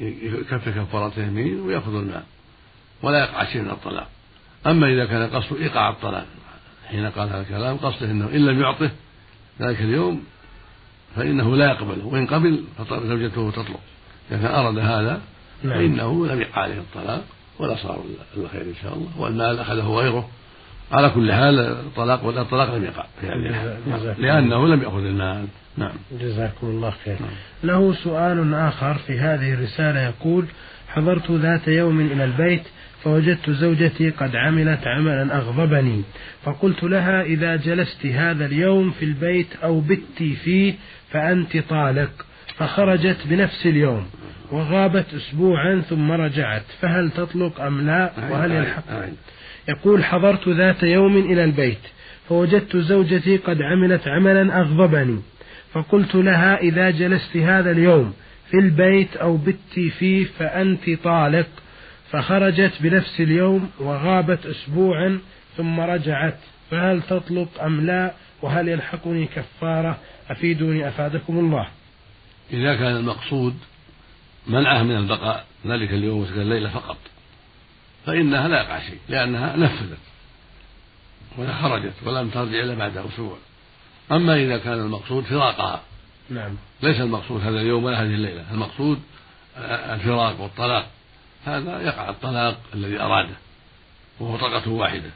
يكفر 0.00 0.70
كفارة 0.70 1.12
اليمين 1.16 1.60
ويأخذ 1.60 1.94
المال 1.94 2.22
ولا 3.02 3.18
يقع 3.18 3.44
شيء 3.44 3.62
من 3.62 3.70
الطلاق. 3.70 4.08
أما 4.66 4.86
إذا 4.86 5.06
كان 5.06 5.30
قصده 5.30 5.60
إيقاع 5.60 5.90
الطلاق 5.90 6.26
حين 6.88 7.06
قال 7.06 7.28
هذا 7.28 7.40
الكلام 7.40 7.76
قصده 7.76 8.10
أنه 8.10 8.26
إن 8.26 8.46
لم 8.46 8.60
يعطه 8.60 8.90
ذلك 9.60 9.80
اليوم 9.80 10.24
فإنه 11.16 11.56
لا 11.56 11.70
يقبل 11.70 12.00
وإن 12.04 12.26
قبل 12.26 12.64
فزوجته 12.78 13.50
تطلق. 13.50 13.80
إذا 14.32 14.60
أراد 14.60 14.78
هذا 14.78 15.20
نعم. 15.62 15.78
فإنه 15.78 16.26
لم 16.26 16.40
يقع 16.40 16.62
عليه 16.62 16.78
الطلاق 16.78 17.24
ولا 17.58 17.76
صار 17.76 18.04
إلا 18.36 18.48
خير 18.48 18.62
إن 18.62 18.74
شاء 18.82 18.94
الله 18.94 19.08
والمال 19.18 19.58
أخذه 19.58 19.86
غيره. 19.86 20.28
على 20.92 21.10
كل 21.10 21.32
حال 21.32 21.60
الطلاق 21.60 22.24
ولا 22.24 22.40
الطلاق 22.40 22.74
لم 22.74 22.84
يقع. 22.84 23.04
هذه 23.22 24.16
لأنه 24.18 24.68
لم 24.68 24.82
يأخذ 24.82 25.04
المال. 25.04 25.46
نعم. 25.76 25.94
جزاكم 26.20 26.66
الله 26.66 26.92
خير. 27.04 27.16
نعم. 27.20 27.30
له 27.64 27.94
سؤال 27.94 28.54
آخر 28.54 28.94
في 28.94 29.18
هذه 29.18 29.54
الرسالة 29.54 30.00
يقول 30.00 30.44
حضرت 30.88 31.30
ذات 31.30 31.68
يوم 31.68 32.00
إلى 32.00 32.24
البيت 32.24 32.62
فوجدت 33.04 33.50
زوجتي 33.50 34.10
قد 34.10 34.36
عملت 34.36 34.86
عملا 34.86 35.36
أغضبني 35.36 36.02
فقلت 36.44 36.84
لها 36.84 37.22
إذا 37.22 37.56
جلست 37.56 38.06
هذا 38.06 38.46
اليوم 38.46 38.90
في 38.90 39.04
البيت 39.04 39.56
أو 39.62 39.80
بت 39.80 40.22
فيه 40.44 40.74
فأنت 41.10 41.56
طالق 41.56 42.10
فخرجت 42.56 43.16
بنفس 43.24 43.66
اليوم 43.66 44.06
وغابت 44.52 45.14
أسبوعا 45.14 45.80
ثم 45.80 46.12
رجعت 46.12 46.62
فهل 46.80 47.10
تطلق 47.10 47.60
أم 47.60 47.86
لا؟ 47.86 48.12
وهل 48.30 48.52
يلحق؟ 48.52 48.82
يقول 49.68 50.04
حضرت 50.04 50.48
ذات 50.48 50.82
يوم 50.82 51.16
إلى 51.16 51.44
البيت 51.44 51.78
فوجدت 52.28 52.76
زوجتي 52.76 53.36
قد 53.36 53.62
عملت 53.62 54.08
عملا 54.08 54.60
أغضبني 54.60 55.18
فقلت 55.72 56.14
لها 56.14 56.58
إذا 56.58 56.90
جلست 56.90 57.36
هذا 57.36 57.70
اليوم 57.70 58.12
في 58.50 58.58
البيت 58.58 59.16
أو 59.16 59.36
بت 59.36 59.80
فيه 59.98 60.24
فأنت 60.38 60.90
طالق 61.04 61.46
فخرجت 62.10 62.72
بنفس 62.80 63.20
اليوم 63.20 63.70
وغابت 63.80 64.46
أسبوعا 64.46 65.20
ثم 65.56 65.80
رجعت. 65.80 66.38
فهل 66.70 67.02
تطلق 67.02 67.62
أم 67.62 67.86
لا؟ 67.86 68.14
وهل 68.42 68.68
يلحقني 68.68 69.26
كفارة؟ 69.26 69.98
أفيدوني 70.30 70.88
أفادكم 70.88 71.38
الله. 71.38 71.68
إذا 72.52 72.74
كان 72.76 72.96
المقصود 72.96 73.54
منعها 74.46 74.82
من 74.82 74.96
البقاء 74.96 75.44
ذلك 75.66 75.90
اليوم 75.90 76.18
وتلك 76.18 76.38
الليلة 76.38 76.70
فقط 76.70 76.96
فإنها 78.06 78.48
لا 78.48 78.62
يقع 78.62 78.80
شيء 78.80 78.98
لأنها 79.08 79.56
نفذت 79.56 79.98
ولا 81.38 81.54
خرجت 81.62 81.92
ولم 82.04 82.30
ترجع 82.30 82.60
إلا 82.60 82.74
بعد 82.74 82.96
أسبوع. 82.96 83.36
أما 84.12 84.36
إذا 84.36 84.58
كان 84.58 84.78
المقصود 84.78 85.24
فراقها. 85.24 85.82
نعم. 86.30 86.56
ليس 86.82 87.00
المقصود 87.00 87.40
هذا 87.40 87.60
اليوم 87.60 87.84
ولا 87.84 88.02
هذه 88.02 88.14
الليلة 88.14 88.44
المقصود 88.52 89.00
الفراق 89.66 90.40
والطلاق. 90.40 90.90
هذا 91.56 91.82
يقع 91.82 92.10
الطلاق 92.10 92.60
الذي 92.74 93.00
أراده 93.00 93.36
وهو 94.20 94.36
طلقة 94.36 94.70
واحدة 94.70 95.10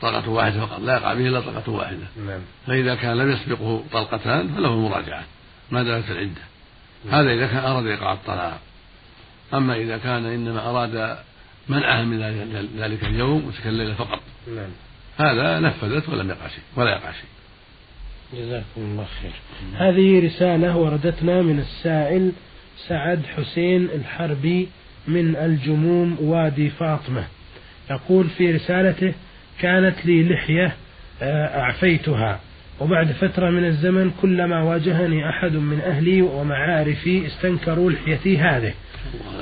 طلقة 0.00 0.28
واحدة 0.28 0.66
فقط 0.66 0.80
لا 0.80 0.96
يقع 0.96 1.14
به 1.14 1.28
إلا 1.28 1.40
طلقة 1.40 1.72
واحدة 1.72 2.06
نعم. 2.26 2.40
فإذا 2.66 2.94
كان 2.94 3.16
لم 3.16 3.30
يسبقه 3.30 3.84
طلقتان 3.92 4.48
فله 4.48 4.68
المراجعة 4.74 5.24
ما 5.70 5.82
دامت 5.82 6.10
العدة. 6.10 6.40
هذا 7.10 7.30
إذا 7.32 7.46
كان 7.46 7.64
أراد 7.64 7.86
إيقاع 7.86 8.12
الطلاق 8.12 8.60
أما 9.54 9.76
إذا 9.76 9.98
كان 9.98 10.26
إنما 10.26 10.70
أراد 10.70 11.18
منعها 11.68 12.04
من 12.04 12.20
ذلك 12.78 13.04
اليوم 13.04 13.46
وتلك 13.46 13.66
الليلة 13.66 13.94
فقط 13.94 14.20
نعم. 14.54 14.70
هذا 15.18 15.60
نفذت 15.60 16.08
ولم 16.08 16.30
يقع 16.30 16.48
شيء 16.48 16.62
ولا 16.76 16.90
يقع 16.90 17.12
شيء 17.12 17.28
جزاكم 18.32 18.64
الله 18.76 19.06
خير 19.22 19.32
هذه 19.74 20.26
رسالة 20.26 20.76
وردتنا 20.76 21.42
من 21.42 21.58
السائل 21.58 22.32
سعد 22.88 23.22
حسين 23.26 23.84
الحربي 23.84 24.68
من 25.08 25.36
الجموم 25.36 26.16
وادي 26.20 26.70
فاطمة. 26.70 27.24
يقول 27.90 28.26
في 28.38 28.52
رسالته 28.52 29.14
كانت 29.60 30.06
لي 30.06 30.24
لحية 30.24 30.74
آه، 31.22 31.60
أعفيتها. 31.60 32.40
وبعد 32.80 33.12
فترة 33.12 33.50
من 33.50 33.64
الزمن 33.64 34.10
كلما 34.22 34.62
واجهني 34.62 35.28
أحد 35.28 35.52
من 35.52 35.80
أهلي 35.80 36.22
ومعارفي 36.22 37.26
استنكروا 37.26 37.90
لحيتي 37.90 38.38
هذه. 38.38 38.72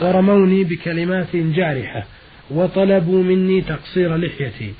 ورموني 0.02 0.64
بكلمات 0.64 1.36
جارحة. 1.36 2.04
وطلبوا 2.50 3.22
مني 3.22 3.62
تقصير 3.62 4.16
لحيتي. 4.16 4.74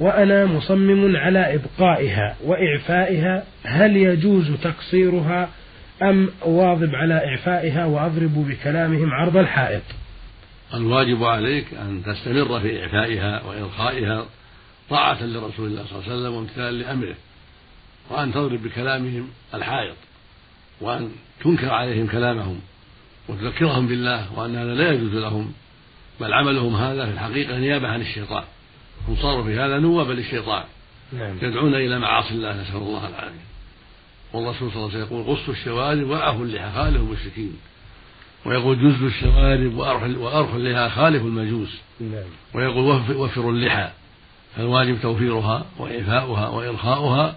وأنا 0.00 0.46
مصمم 0.46 1.16
على 1.16 1.54
إبقائها 1.54 2.36
وإعفائها. 2.44 3.44
هل 3.64 3.96
يجوز 3.96 4.52
تقصيرها؟ 4.62 5.48
أم 6.02 6.28
أواظب 6.42 6.94
على 6.94 7.14
إعفائها 7.14 7.84
وأضرب 7.84 8.34
بكلامهم 8.48 9.12
عرض 9.12 9.36
الحائط؟ 9.36 9.82
الواجب 10.74 11.24
عليك 11.24 11.74
أن 11.74 12.02
تستمر 12.06 12.60
في 12.60 12.82
إعفائها 12.82 13.42
وإرخائها 13.42 14.26
طاعة 14.90 15.22
لرسول 15.22 15.66
الله 15.66 15.84
صلى 15.86 15.98
الله 15.98 16.04
عليه 16.04 16.20
وسلم 16.20 16.34
وامتثالا 16.34 16.70
لأمره 16.70 17.14
وأن 18.10 18.32
تضرب 18.32 18.62
بكلامهم 18.62 19.28
الحائط 19.54 19.96
وأن 20.80 21.10
تنكر 21.44 21.70
عليهم 21.70 22.06
كلامهم 22.06 22.60
وتذكرهم 23.28 23.88
بالله 23.88 24.38
وأن 24.38 24.56
هذا 24.56 24.74
لا 24.74 24.92
يجوز 24.92 25.14
لهم 25.14 25.52
بل 26.20 26.32
عملهم 26.32 26.76
هذا 26.76 27.06
في 27.06 27.12
الحقيقة 27.12 27.58
نيابة 27.58 27.88
عن 27.88 28.00
الشيطان 28.00 28.44
هم 29.08 29.16
صاروا 29.16 29.44
في 29.44 29.58
هذا 29.58 29.78
نوابا 29.78 30.12
للشيطان 30.12 30.64
نعم. 31.12 31.36
يدعون 31.42 31.74
إلى 31.74 31.98
معاصي 31.98 32.34
الله 32.34 32.62
نسأل 32.62 32.76
الله 32.76 33.08
العافية 33.08 33.50
والرسول 34.32 34.70
صلى 34.70 34.76
الله 34.76 34.94
عليه 34.94 35.04
وسلم 35.04 35.16
يقول 35.16 35.22
غصوا 35.22 35.54
الشوارب 35.54 36.08
وأعفوا 36.08 36.44
اللحى 36.44 36.72
خالف 36.74 36.96
المشركين 36.96 37.56
ويقول 38.44 38.78
جز 38.78 39.02
الشوارب 39.02 39.74
وأرخ 40.18 40.54
اللحى 40.54 40.90
خالف 40.90 41.22
المجوس. 41.22 41.80
نعم. 42.00 42.24
ويقول 42.54 43.02
وفروا 43.16 43.52
اللحى. 43.52 43.90
فالواجب 44.56 45.00
توفيرها 45.02 45.66
وإعفاؤها 45.78 46.48
وإرخاؤها 46.48 47.36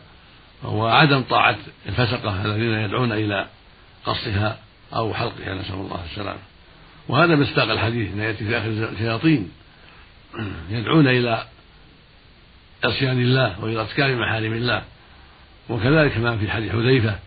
وعدم 0.63 1.22
طاعة 1.22 1.57
الفسقة 1.86 2.45
الذين 2.45 2.74
يدعون 2.74 3.12
إلى 3.12 3.48
قصها 4.05 4.57
أو 4.95 5.13
حلقها 5.13 5.55
نسأل 5.55 5.75
الله 5.75 6.03
السلامة. 6.12 6.39
وهذا 7.07 7.36
مصداق 7.36 7.72
الحديث 7.72 8.13
أن 8.13 8.19
يأتي 8.19 8.45
في 8.45 8.57
آخر 8.57 8.67
الشياطين. 8.67 9.51
يدعون 10.69 11.07
إلى 11.07 11.43
عصيان 12.83 13.22
الله 13.22 13.63
وإلى 13.63 13.81
ارتكاب 13.81 14.17
محارم 14.17 14.53
الله. 14.53 14.83
وكذلك 15.69 16.17
ما 16.17 16.38
في 16.38 16.51
حديث 16.51 16.72
حذيفة 16.72 17.19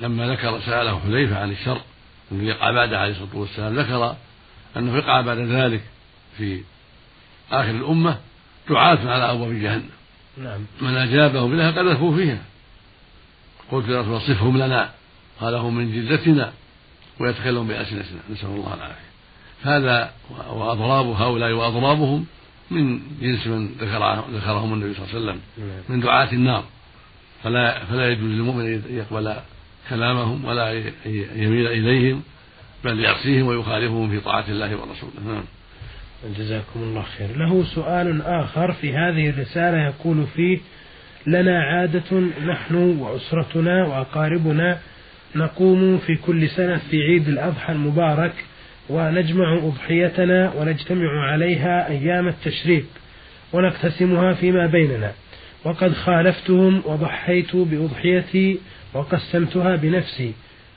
لما 0.00 0.28
ذكر 0.28 0.60
سأله 0.60 1.00
حذيفة 1.00 1.38
عن 1.38 1.50
الشر 1.50 1.80
أنه 2.34 2.48
يقع 2.48 2.70
بعد 2.70 2.94
عليه 2.94 3.12
الصلاة 3.12 3.36
والسلام 3.36 3.78
ذكر 3.78 4.16
أنه 4.76 4.96
يقع 4.96 5.20
بعد 5.20 5.38
ذلك 5.38 5.82
في 6.36 6.62
آخر 7.52 7.70
الأمة 7.70 8.18
دعاة 8.70 8.98
على 9.10 9.30
أبواب 9.30 9.52
جهنم. 9.52 9.90
نعم. 10.38 10.60
من 10.80 10.96
أجابهم 10.96 11.56
بها 11.56 11.70
قذفوا 11.70 12.16
فيها. 12.16 12.42
قلت 13.70 13.88
يا 13.88 14.00
رسول 14.00 14.20
صفهم 14.20 14.58
لنا. 14.58 14.90
قال 15.40 15.54
هم 15.54 15.76
من 15.76 15.92
جلدتنا 15.92 16.52
ويدخلهم 17.20 17.68
بألسنتنا. 17.68 18.20
نسأل 18.30 18.48
الله 18.48 18.74
العافية. 18.74 19.14
هذا 19.62 20.12
وأضراب 20.50 21.06
هؤلاء 21.06 21.52
وأضرابهم 21.52 22.26
من 22.70 23.00
جنس 23.20 23.46
من 23.46 23.68
ذكرهم 24.34 24.74
النبي 24.74 24.94
صلى 24.94 25.04
الله 25.04 25.14
عليه 25.14 25.18
وسلم 25.18 25.40
نعم. 25.58 25.80
من 25.88 26.00
دعاة 26.00 26.32
النار. 26.32 26.64
فلا 27.42 27.84
فلا 27.84 28.08
يجوز 28.08 28.30
للمؤمن 28.30 28.64
أن 28.64 28.82
يقبل 28.88 29.36
كلامهم 29.90 30.44
ولا 30.44 30.72
يميل 31.36 31.66
إليهم 31.66 32.22
بل 32.84 33.00
يعصيهم 33.00 33.46
ويخالفهم 33.46 34.10
في 34.10 34.20
طاعة 34.20 34.44
الله 34.48 34.76
ورسوله. 34.76 35.12
نعم. 35.26 35.44
جزاكم 36.38 36.80
الله 36.82 37.02
خير. 37.02 37.36
له 37.36 37.64
سؤال 37.64 38.22
آخر 38.22 38.72
في 38.72 38.92
هذه 38.92 39.30
الرسالة 39.30 39.78
يقول 39.78 40.26
فيه 40.36 40.58
لنا 41.26 41.62
عادة 41.62 42.20
نحن 42.46 42.74
وأسرتنا 42.74 43.86
وأقاربنا 43.86 44.78
نقوم 45.36 45.98
في 45.98 46.16
كل 46.16 46.48
سنة 46.48 46.76
في 46.90 47.02
عيد 47.02 47.28
الأضحى 47.28 47.72
المبارك 47.72 48.32
ونجمع 48.88 49.56
أضحيتنا 49.56 50.52
ونجتمع 50.54 51.30
عليها 51.32 51.88
أيام 51.88 52.28
التشريق 52.28 52.84
ونقتسمها 53.52 54.34
فيما 54.34 54.66
بيننا. 54.66 55.12
وقد 55.64 55.94
خالفتهم 55.94 56.82
وضحيت 56.84 57.56
بأضحيتي 57.56 58.58
وقسمتها 58.94 59.76
بنفسي 59.76 60.32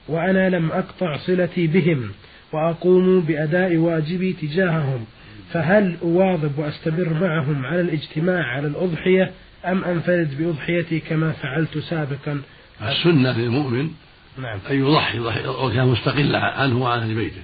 وأنا 0.08 0.50
لم 0.50 0.72
أقطع 0.72 1.17
صلتي 1.17 1.67
بهم 1.67 2.12
وأقوم 2.53 3.22
بأداء 3.22 3.75
واجبي 3.77 4.34
تجاههم 4.34 5.06
فهل 5.53 5.98
أواظب 6.01 6.60
وأستمر 6.60 7.13
معهم 7.22 7.65
على 7.65 7.82
الاجتماع 7.82 8.44
على 8.44 8.67
الأضحية 8.67 9.32
أم 9.65 9.84
أنفرد 9.84 10.38
بأضحيتي 10.38 11.00
كما 11.00 11.32
فعلت 11.32 11.77
سابقا 11.77 12.41
السنة 12.82 13.38
للمؤمن 13.38 13.89
نعم. 14.38 14.60
أن 14.70 14.79
يضحي 14.79 15.20
وكان 15.48 15.88
مستقلا 15.88 16.39
عنه 16.39 16.82
وعن 16.82 17.00
أهل 17.00 17.15
بيته 17.15 17.41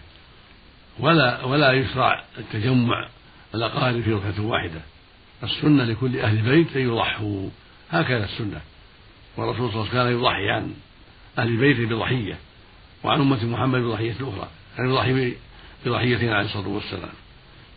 ولا 1.00 1.44
ولا 1.44 1.72
يشرع 1.72 2.24
التجمع 2.38 3.08
الأقارب 3.56 4.02
في 4.02 4.14
ركعة 4.14 4.46
واحدة 4.46 4.80
السنة 5.44 5.84
لكل 5.84 6.20
أهل 6.20 6.42
بيت 6.42 6.76
أن 6.76 6.82
يضحوا 6.82 7.50
هكذا 7.90 8.24
السنة. 8.24 8.62
والرسول 9.38 9.72
صلى 9.72 9.82
الله 9.82 9.90
عليه 9.90 9.90
وسلم 9.90 10.04
كان 10.04 10.20
يضحي 10.20 10.50
عن 10.50 10.74
أهل 11.38 11.58
بيته 11.58 11.86
بضحية 11.86 12.38
وعن 13.04 13.22
أمة 13.22 13.46
محمد 13.46 13.82
بضحية 13.82 14.16
أخرى. 14.22 14.48
كان 14.78 14.90
يضحي 14.90 15.34
بضحيتين 15.86 16.30
عليه 16.30 16.46
الصلاة 16.46 16.68
والسلام. 16.68 17.14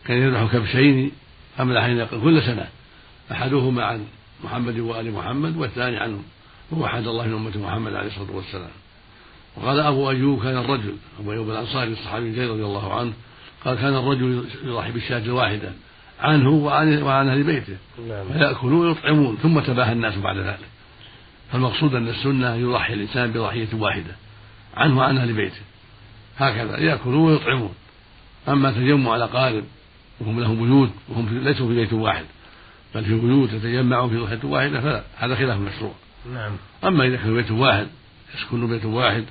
كان 0.04 0.22
يذبح 0.22 0.52
كبشين 0.52 1.12
حمل 1.58 1.78
حين 1.78 2.04
كل 2.04 2.42
سنة. 2.42 2.68
أحدهما 3.32 3.84
عن 3.84 4.06
محمد 4.44 4.78
وآل 4.78 5.12
محمد 5.12 5.56
والثاني 5.56 5.96
عنه 5.96 6.22
ووحد 6.72 7.06
الله 7.06 7.26
من 7.26 7.34
أمة 7.34 7.66
محمد 7.66 7.94
عليه 7.94 8.08
الصلاة 8.08 8.36
والسلام. 8.36 8.70
وقال 9.56 9.80
أبو 9.80 10.10
أيوب 10.10 10.42
كان 10.42 10.56
الرجل. 10.58 10.96
أبو 11.20 11.32
أيوب 11.32 11.50
الأنصاري 11.50 11.92
الصحابي 11.92 12.26
الجليل 12.28 12.50
رضي 12.50 12.64
الله 12.64 12.94
عنه 12.94 13.12
قال 13.64 13.76
كان 13.78 13.96
الرجل 13.96 14.44
يضحي 14.64 14.92
بالشاة 14.92 15.18
الواحدة. 15.18 15.72
عنه 16.20 16.50
وعن 16.50 17.02
وعن 17.02 17.28
أهل 17.28 17.42
بيته. 17.42 17.76
نعم. 18.08 18.32
فيأكلون 18.32 18.86
ويطعمون 18.86 19.36
ثم 19.42 19.60
تباهى 19.60 19.92
الناس 19.92 20.18
بعد 20.18 20.36
ذلك. 20.36 20.66
فالمقصود 21.52 21.94
أن 21.94 22.08
السنة 22.08 22.54
يضحي 22.54 22.94
الإنسان 22.94 23.32
بضحية 23.32 23.68
واحدة 23.72 24.16
عنه 24.74 24.98
وعن 24.98 25.18
أهل 25.18 25.32
بيته. 25.32 25.60
هكذا 26.38 26.78
يأكلون 26.78 27.32
ويطعمون. 27.32 27.74
أما 28.48 28.70
تجمع 28.70 29.16
الأقارب 29.16 29.64
وهم 30.20 30.40
لهم 30.40 30.64
بيوت 30.64 30.90
وهم 31.08 31.38
ليسوا 31.38 31.68
في 31.68 31.74
بيت 31.74 31.92
واحد 31.92 32.24
بل 32.94 33.04
في 33.04 33.14
بيوت 33.14 33.52
يتجمعون 33.52 34.10
في 34.10 34.16
ضحية 34.16 34.48
واحدة 34.48 34.80
فهذا 34.80 35.34
خلاف 35.34 35.58
مشروع. 35.58 35.92
نعم. 36.34 36.52
أما 36.84 37.06
إذا 37.06 37.16
كان 37.16 37.34
بيت 37.34 37.50
واحد 37.50 37.86
يسكن 38.34 38.66
بيت 38.66 38.84
واحد 38.84 39.24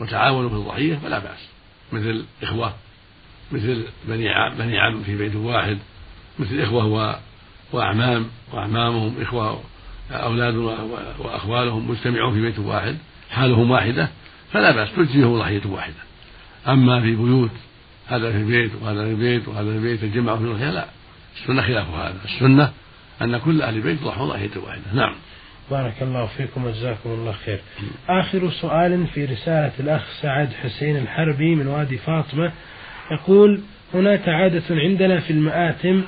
وتعاونوا 0.00 0.48
في 0.48 0.54
الضحية 0.54 0.96
فلا 0.96 1.18
بأس. 1.18 1.48
مثل 1.92 2.24
إخوة 2.42 2.74
مثل 3.52 3.84
بني 4.08 4.28
عم, 4.28 4.54
بني 4.54 4.78
عم 4.78 5.02
في 5.02 5.16
بيت 5.16 5.36
واحد 5.36 5.78
مثل 6.38 6.60
إخوة 6.60 7.20
وأعمام 7.72 8.26
وأعمامهم 8.52 9.14
إخوة 9.20 9.60
أولاد 10.10 10.54
وأخوالهم 11.18 11.90
مجتمعون 11.90 12.34
في 12.34 12.40
بيت 12.40 12.58
واحد 12.58 12.96
حالهم 13.30 13.70
واحدة 13.70 14.08
فلا 14.52 14.70
بأس 14.70 14.88
تجزيه 14.96 15.26
ضحية 15.26 15.60
واحدة. 15.66 15.94
أما 16.68 17.00
في 17.00 17.16
بيوت 17.16 17.50
هذا 18.06 18.32
في 18.32 18.44
بيت 18.44 18.70
وهذا 18.82 19.04
في 19.04 19.14
بيت 19.14 19.48
وهذا 19.48 19.72
في 19.72 19.78
بيت 19.78 20.00
تجمعوا 20.00 20.38
في 20.38 20.44
ضحية 20.44 20.70
لا. 20.70 20.86
السنة 21.36 21.62
خلاف 21.62 21.88
هذا. 21.88 22.16
السنة 22.24 22.72
أن 23.22 23.38
كل 23.38 23.62
أهل 23.62 23.76
البيت 23.76 24.02
يضحوا 24.02 24.26
ضحية 24.26 24.50
واحدة. 24.56 24.82
نعم. 24.94 25.14
بارك 25.70 26.02
الله 26.02 26.26
فيكم 26.26 26.64
وجزاكم 26.64 27.10
الله 27.10 27.32
خير. 27.32 27.60
آخر 28.08 28.50
سؤال 28.50 29.06
في 29.06 29.24
رسالة 29.24 29.72
الأخ 29.80 30.02
سعد 30.22 30.52
حسين 30.52 30.96
الحربي 30.96 31.54
من 31.54 31.66
وادي 31.66 31.98
فاطمة. 31.98 32.52
يقول 33.10 33.60
هناك 33.94 34.28
عادة 34.28 34.62
عندنا 34.70 35.20
في 35.20 35.30
المآتم 35.30 36.02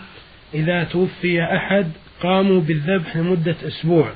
إذا 0.54 0.84
توفي 0.84 1.42
أحد 1.42 1.92
قاموا 2.22 2.60
بالذبح 2.60 3.16
لمدة 3.16 3.56
أسبوع. 3.66 4.12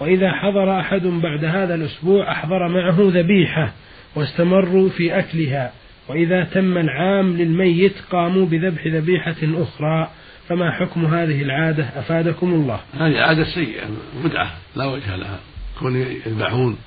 وإذا 0.00 0.32
حضر 0.32 0.80
أحد 0.80 1.02
بعد 1.02 1.44
هذا 1.44 1.74
الأسبوع 1.74 2.32
أحضر 2.32 2.68
معه 2.68 2.96
ذبيحة 2.98 3.72
واستمروا 4.14 4.88
في 4.88 5.18
أكلها. 5.18 5.72
وإذا 6.08 6.44
تم 6.44 6.78
العام 6.78 7.36
للميت 7.36 7.94
قاموا 8.10 8.46
بذبح 8.46 8.86
ذبيحة 8.86 9.36
أخرى. 9.42 10.10
فما 10.48 10.70
حكم 10.70 11.06
هذه 11.06 11.42
العادة؟ 11.42 11.84
أفادكم 11.84 12.52
الله. 12.52 12.80
هذه 12.94 13.20
عادة 13.20 13.44
سيئة 13.44 13.86
بدعة 14.24 14.50
لا 14.76 14.86
وجه 14.86 15.16
لها. 15.16 15.40
كون 15.78 15.96
يذبحون 15.96 16.78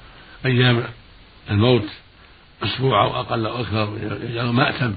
أيام 0.45 0.83
الموت 1.51 1.89
أسبوع 2.63 3.03
أو 3.03 3.19
أقل 3.19 3.45
أو 3.45 3.61
أكثر 3.61 3.97
يجعلون 4.29 4.55
مأتم. 4.55 4.93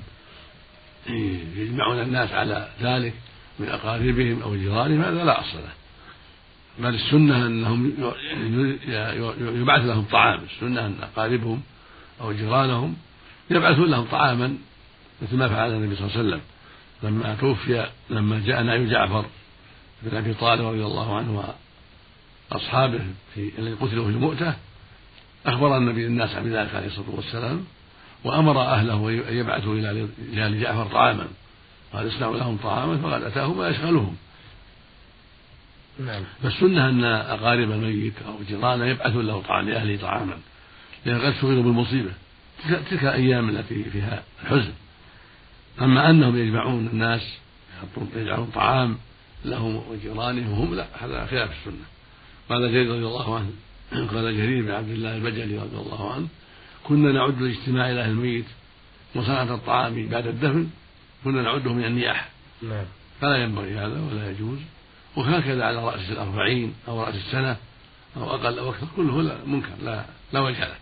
يجمعون 1.56 2.00
الناس 2.00 2.32
على 2.32 2.68
ذلك. 2.82 3.14
من 3.60 3.68
أقاربهم 3.68 4.42
أو 4.42 4.56
جيرانهم 4.56 5.02
هذا 5.02 5.24
لا 5.24 5.40
أصل 5.40 5.58
له. 5.58 5.72
بل 6.78 6.94
السنة 6.94 7.46
أنهم 7.46 7.92
يبعث 9.38 9.84
لهم 9.84 10.04
طعام. 10.04 10.40
السنة 10.54 10.86
أن 10.86 10.96
أقاربهم 11.02 11.62
أو 12.20 12.32
جيرانهم 12.32 12.96
يبعثون 13.50 13.90
لهم 13.90 14.04
طعاما 14.04 14.56
مثل 15.22 15.36
ما 15.36 15.48
فعل 15.48 15.70
النبي 15.72 15.96
صلى 15.96 16.06
الله 16.06 16.18
عليه 16.18 16.28
وسلم. 16.28 16.40
لما 17.02 17.36
توفي 17.40 17.86
لما 18.10 18.42
جاء 18.46 18.62
نعي 18.62 18.86
جعفر 18.86 19.24
بن 20.02 20.16
أبي 20.16 20.34
طالب 20.34 20.66
رضي 20.66 20.84
الله 20.84 21.16
عنه 21.16 21.54
وأصحابه 22.52 23.00
في 23.34 23.50
الذي 23.58 23.74
قتلوا 23.74 24.04
في 24.04 24.10
المؤته 24.10 24.54
أخبر 25.46 25.76
النبي 25.76 26.06
الناس 26.06 26.34
بذلك 26.34 26.74
عليه 26.74 26.86
الصلاة 26.86 27.10
والسلام 27.10 27.64
وأمر 28.24 28.60
أهله 28.60 29.08
أن 29.08 29.36
يبعثوا 29.36 29.74
رجال 29.74 30.60
جعفر 30.60 30.84
طعاما. 30.84 31.28
قال 31.92 32.08
اصنعوا 32.08 32.36
لهم 32.36 32.56
طعاما 32.56 32.98
فقد 32.98 33.22
أتاهم 33.22 33.58
ما 33.58 33.68
يشغلهم. 33.68 34.16
نعم. 35.98 36.22
فالسنة 36.42 36.88
أن 36.88 37.04
اقارب 37.04 37.70
الميت 37.70 38.14
أو 38.26 38.34
جيرانه 38.48 38.86
يبعثون 38.86 39.26
له 39.26 39.42
طعام 39.42 39.68
لأهله 39.68 39.96
طعاما 39.96 40.38
لأن 41.06 41.20
قد 41.20 41.34
شغلوا 41.40 41.62
بالمصيبة. 41.62 42.10
تلك 42.90 43.02
الأيام 43.02 43.48
التي 43.48 43.84
فيها 43.84 44.22
الحزن. 44.42 44.72
أما 45.80 46.10
أنهم 46.10 46.36
يجمعون 46.36 46.86
الناس 46.86 47.38
يجعلون 48.16 48.50
طعام 48.54 48.96
لهم 49.44 49.82
وجيرانهم 49.90 50.52
هم 50.52 50.74
لا 50.74 50.86
هذا 51.00 51.26
خلاف 51.26 51.50
السنة. 51.50 51.84
قال 52.48 52.72
جرير 52.72 52.90
رضي 52.90 53.06
الله 53.06 53.36
عنه 53.36 53.50
قال 53.92 54.36
جرير 54.36 54.62
بن 54.64 54.70
عبد 54.70 54.90
الله 54.90 55.16
البجلي 55.16 55.58
رضي 55.58 55.76
الله 55.76 56.14
عنه 56.14 56.28
كنا 56.84 57.12
نعد 57.12 57.42
الاجتماع 57.42 57.90
إلى 57.90 58.04
الميت 58.04 58.44
وصنعة 59.14 59.54
الطعام 59.54 60.08
بعد 60.08 60.26
الدفن 60.26 60.68
كنا 61.24 61.42
نعده 61.42 61.72
من 61.72 61.84
النياحة 61.84 62.28
نعم. 62.62 62.84
فلا 63.20 63.36
ينبغي 63.36 63.78
هذا 63.78 64.00
ولا 64.00 64.30
يجوز. 64.30 64.58
وهكذا 65.16 65.64
على 65.64 65.84
رأس 65.84 66.10
الأربعين 66.10 66.74
أو 66.88 67.02
رأس 67.02 67.14
السنة 67.14 67.56
أو 68.16 68.34
أقل 68.34 68.58
أو 68.58 68.70
أكثر 68.70 68.86
كله 68.96 69.22
لا 69.22 69.34
منكر 69.46 69.68
لا 69.84 70.04
لا 70.32 70.40
وجه 70.40 70.60
له. 70.60 70.74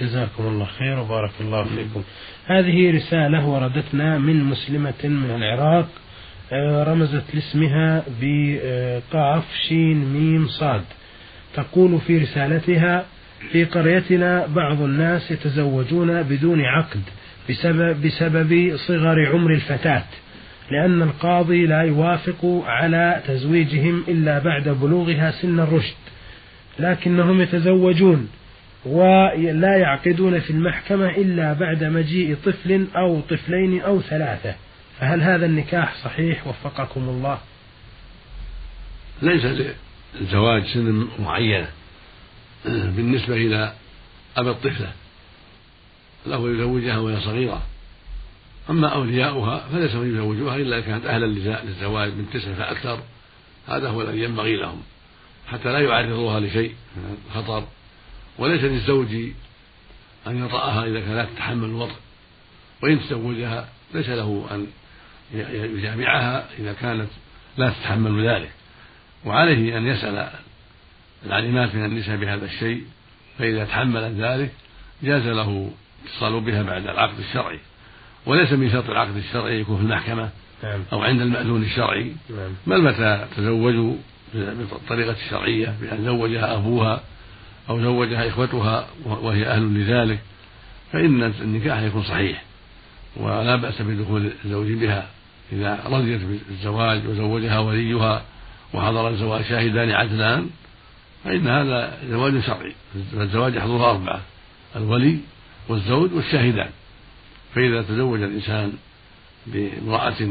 جزاكم 0.00 0.46
الله 0.46 0.64
خير 0.64 0.98
وبارك 0.98 1.32
الله 1.40 1.64
فيكم. 1.64 2.02
هذه 2.46 2.96
رسالة 2.96 3.46
وردتنا 3.46 4.18
من 4.18 4.44
مسلمة 4.44 5.04
من 5.04 5.30
العراق 5.30 5.88
آه، 6.52 6.84
رمزت 6.84 7.34
لاسمها 7.34 8.04
بقاف 8.20 9.44
شين 9.68 10.04
ميم 10.12 10.48
صاد. 10.48 10.84
تقول 11.54 12.00
في 12.00 12.18
رسالتها 12.18 13.06
في 13.52 13.64
قريتنا 13.64 14.46
بعض 14.46 14.80
الناس 14.82 15.30
يتزوجون 15.30 16.22
بدون 16.22 16.60
عقد 16.60 17.02
بسبب, 17.50 18.06
بسبب 18.06 18.76
صغر 18.76 19.32
عمر 19.32 19.54
الفتاة 19.54 20.04
لأن 20.70 21.02
القاضي 21.02 21.66
لا 21.66 21.82
يوافق 21.82 22.62
على 22.66 23.22
تزويجهم 23.26 24.04
إلا 24.08 24.38
بعد 24.38 24.68
بلوغها 24.68 25.30
سن 25.30 25.60
الرشد 25.60 25.94
لكنهم 26.78 27.40
يتزوجون 27.40 28.28
ولا 28.84 29.76
يعقدون 29.76 30.40
في 30.40 30.50
المحكمة 30.50 31.08
إلا 31.08 31.52
بعد 31.52 31.84
مجيء 31.84 32.36
طفل 32.44 32.86
أو 32.96 33.20
طفلين 33.20 33.80
أو 33.80 34.00
ثلاثة. 34.00 34.54
فهل 35.00 35.22
هذا 35.22 35.46
النكاح 35.46 35.94
صحيح؟ 36.04 36.46
وفقكم 36.46 37.08
الله. 37.08 37.38
ليس 39.22 39.44
للزواج 40.20 40.64
سن 40.64 41.08
معينة 41.18 41.68
بالنسبة 42.66 43.34
إلى 43.34 43.72
أبي 44.36 44.50
الطفلة. 44.50 44.92
له 46.26 46.50
يزوجها 46.50 46.98
وهي 46.98 47.20
صغيرة. 47.20 47.62
أما 48.70 48.88
أولياؤها 48.88 49.68
فليس 49.72 49.94
من 49.94 50.14
يزوجوها 50.14 50.56
إلا 50.56 50.78
إذا 50.78 50.86
كانت 50.86 51.06
أهلا 51.06 51.26
للزواج 51.26 52.12
من 52.12 52.26
تسع 52.32 52.54
فأكثر 52.54 53.02
هذا 53.68 53.88
هو 53.88 54.02
الذي 54.02 54.22
ينبغي 54.22 54.56
لهم. 54.56 54.82
حتى 55.46 55.72
لا 55.72 55.78
يعرضوها 55.78 56.40
لشيء 56.40 56.74
من 56.96 57.16
الخطر 57.26 57.64
وليس 58.38 58.64
للزوج 58.64 59.14
أن 60.26 60.44
يطأها 60.44 60.86
إذا 60.86 61.00
كانت 61.00 61.28
تتحمل 61.34 61.68
الوطء 61.68 61.96
وإن 62.82 63.00
تزوجها 63.00 63.68
ليس 63.94 64.08
له 64.08 64.46
أن 64.50 64.66
يجامعها 65.78 66.48
إذا 66.58 66.72
كانت 66.72 67.08
لا 67.56 67.70
تتحمل 67.70 68.28
ذلك. 68.28 68.50
وعليه 69.24 69.78
أن 69.78 69.86
يسأل 69.86 70.28
العليمات 71.26 71.74
من 71.74 71.84
النساء 71.84 72.16
بهذا 72.16 72.44
الشيء 72.44 72.84
فإذا 73.38 73.64
تحملت 73.64 74.14
ذلك 74.20 74.50
جاز 75.02 75.26
له 75.26 75.70
اتصال 76.06 76.40
بها 76.40 76.62
بعد 76.62 76.86
العقد 76.86 77.18
الشرعي. 77.18 77.58
وليس 78.26 78.52
من 78.52 78.70
شرط 78.70 78.90
العقد 78.90 79.16
الشرعي 79.16 79.60
يكون 79.60 79.76
في 79.76 79.82
المحكمة 79.82 80.30
نعم. 80.62 80.80
أو 80.92 81.02
عند 81.02 81.20
المأذون 81.20 81.62
الشرعي. 81.62 82.12
نعم. 82.30 82.52
بل 82.66 82.82
متى 82.82 83.26
تزوجوا 83.36 83.94
بالطريقة 84.34 85.16
الشرعية 85.26 85.74
بأن 85.80 86.04
زوجها 86.04 86.54
أبوها 86.54 87.02
أو 87.68 87.80
زوجها 87.80 88.28
إخوتها 88.28 88.86
وهي 89.04 89.46
أهل 89.46 89.62
لذلك 89.62 90.18
فإن 90.92 91.22
النكاح 91.22 91.78
يكون 91.78 92.02
صحيح. 92.02 92.42
ولا 93.16 93.56
بأس 93.56 93.82
بدخول 93.82 94.30
الزوج 94.44 94.72
بها. 94.72 95.08
إذا 95.52 95.80
رضيت 95.86 96.20
بالزواج 96.48 97.06
وزوجها 97.06 97.58
وليها 97.58 98.24
وحضر 98.74 99.08
الزواج 99.08 99.44
شاهدان 99.44 99.90
عدلان 99.90 100.50
فإن 101.24 101.48
هذا 101.48 101.98
زواج 102.10 102.40
شرعي. 102.40 102.74
فالزواج 103.12 103.54
يحضرها 103.54 103.90
أربعة 103.90 104.20
الولي 104.76 105.18
والزوج 105.68 106.12
والشاهدان. 106.12 106.70
فإذا 107.54 107.82
تزوج 107.82 108.22
الإنسان 108.22 108.72
بامرأة 109.46 110.28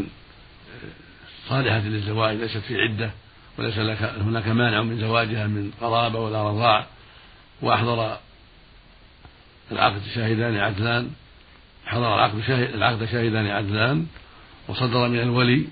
صالحة 1.50 1.80
للزواج 1.80 2.38
ليست 2.38 2.58
في 2.58 2.82
عدة 2.82 3.12
وليس 3.58 3.78
هناك 4.02 4.48
مانع 4.48 4.82
من 4.82 5.00
زواجها 5.00 5.48
من 5.48 5.72
قرابة 5.82 6.20
ولا 6.20 6.50
رضاع 6.50 6.88
وأحضر 7.62 8.18
العقد 9.72 10.02
شاهدان 10.16 10.58
عدلان 10.58 11.12
حضر 11.86 12.16
العقد 12.16 12.42
شاهد 12.48 12.74
العقد 12.74 13.06
شاهدان 13.06 13.48
عدلان 13.48 14.06
وصدر 14.68 15.08
من 15.08 15.20
الولي 15.20 15.68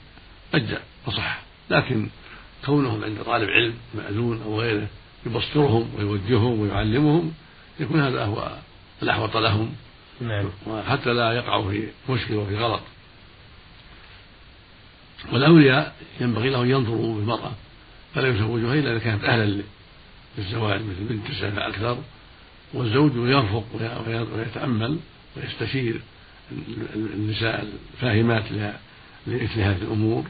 أجزأ 0.54 0.82
وصح 1.08 1.40
لكن 1.70 2.10
كونهم 2.66 3.04
عند 3.04 3.18
طالب 3.26 3.50
علم 3.50 3.74
مأذون 3.94 4.42
أو 4.42 4.62
غيره 4.62 4.88
يبصرهم 5.26 5.90
ويوجههم 5.98 6.60
ويعلمهم 6.60 7.34
يكون 7.80 8.00
هذا 8.00 8.26
هو 8.26 8.58
الأحوط 9.04 9.38
لهم 9.38 9.76
نعم. 10.22 10.46
وحتى 10.68 11.14
لا 11.14 11.32
يقعوا 11.32 11.72
في 11.72 11.88
مشكلة 12.10 12.38
وفي 12.38 12.58
غلط. 12.58 12.82
والأولياء 15.32 15.96
ينبغي 16.22 16.50
لهم 16.50 16.72
ينظروا 16.72 17.16
بالمرأة 17.16 17.52
فلا 18.16 18.28
يزوجها 18.28 18.74
إلا 18.74 18.92
إذا 18.92 19.00
كانت 19.00 19.24
أهلا 19.24 19.62
للزواج 20.38 20.82
مثل 20.82 21.04
بنت 21.10 21.28
تسع 21.28 21.50
فأكثر 21.50 21.98
والزوج 22.74 23.12
يرفق 23.16 23.66
ويتأمل 24.36 25.00
ويستشير 25.38 26.02
النساء 26.96 27.68
الفاهمات 27.94 28.44
لمثل 29.28 29.60
هذه 29.60 29.82
الأمور. 29.82 30.26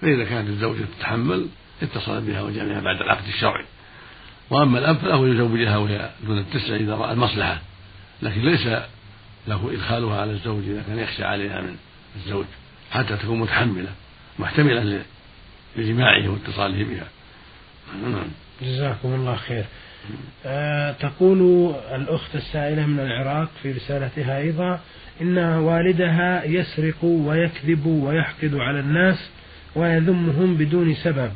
فإذا 0.00 0.24
كانت 0.24 0.48
الزوجة 0.48 0.84
تتحمل 0.98 1.46
اتصل 1.82 2.20
بها 2.20 2.42
وجاء 2.42 2.80
بعد 2.80 3.00
العقد 3.00 3.28
الشرعي. 3.28 3.64
وأما 4.50 4.78
الأب 4.78 4.96
فله 4.96 5.28
يزوجها 5.28 5.76
وهي 5.76 6.10
دون 6.26 6.38
التسع 6.38 6.76
إذا 6.76 6.94
رأى 6.94 7.12
المصلحة. 7.12 7.60
لكن 8.22 8.40
ليس 8.40 8.66
له 9.48 9.72
إدخالها 9.72 10.20
على 10.20 10.32
الزوج 10.32 10.62
إذا 10.68 10.82
كان 10.86 10.98
يخشى 10.98 11.24
عليها 11.24 11.60
من 11.60 11.76
الزوج 12.16 12.44
حتى 12.90 13.16
تكون 13.16 13.38
متحملة 13.38 13.90
محتملة 14.38 15.02
لجماعه 15.76 16.28
واتصاله 16.28 16.84
بها. 16.84 17.06
نعم. 18.02 18.28
جزاكم 18.62 19.14
الله 19.14 19.36
خير. 19.36 19.64
أه 20.46 20.92
تقول 20.92 21.72
الأخت 21.94 22.34
السائلة 22.34 22.86
من 22.86 23.00
العراق 23.00 23.48
في 23.62 23.72
رسالتها 23.72 24.38
أيضا 24.38 24.80
إن 25.20 25.38
والدها 25.38 26.44
يسرق 26.44 27.04
ويكذب 27.04 27.86
ويحقد 27.86 28.54
على 28.54 28.80
الناس 28.80 29.30
ويذمهم 29.74 30.54
بدون 30.56 30.94
سبب. 30.94 31.32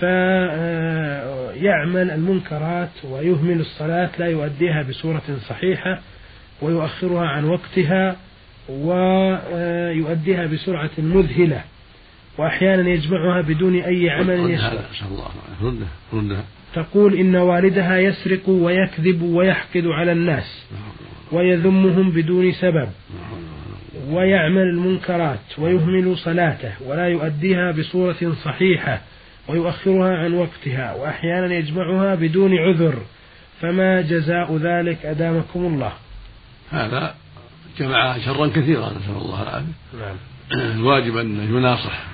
فيعمل 0.00 2.10
المنكرات 2.10 2.90
ويهمل 3.04 3.60
الصلاة 3.60 4.10
لا 4.18 4.26
يؤديها 4.26 4.82
بصورة 4.82 5.22
صحيحة 5.48 6.00
ويؤخرها 6.62 7.26
عن 7.26 7.44
وقتها 7.44 8.16
ويؤديها 8.68 10.46
بسرعة 10.46 10.90
مذهلة. 10.98 11.64
وأحيانا 12.38 12.90
يجمعها 12.90 13.42
بدون 13.42 13.76
أي 13.76 14.10
عمل 14.10 14.50
يشرع 14.50 14.80
تقول 16.74 17.14
إن 17.14 17.36
والدها 17.36 17.98
يسرق 17.98 18.48
ويكذب 18.48 19.22
ويحقد 19.22 19.86
على 19.86 20.12
الناس 20.12 20.66
ويذمهم 21.32 22.10
بدون 22.10 22.52
سبب. 22.52 22.88
ويعمل 24.10 24.62
المنكرات 24.62 25.58
ويهمل 25.58 26.16
صلاته 26.16 26.72
ولا 26.86 27.08
يؤديها 27.08 27.70
بصورة 27.70 28.34
صحيحة. 28.44 29.00
ويؤخرها 29.48 30.16
عن 30.16 30.34
وقتها 30.34 30.94
وأحيانا 30.94 31.54
يجمعها 31.54 32.14
بدون 32.14 32.58
عذر. 32.58 33.02
فما 33.60 34.00
جزاء 34.00 34.56
ذلك 34.56 35.06
أدامكم 35.06 35.60
الله. 35.60 35.92
هذا 36.70 37.14
جمع 37.78 38.18
شرا 38.18 38.46
كثيرا 38.46 38.90
نسأل 38.90 39.16
الله 39.16 39.42
العافية. 39.42 39.72
نعم. 39.98 40.16
الواجب 40.52 41.16
أن 41.16 41.56
يناصح 41.56 42.04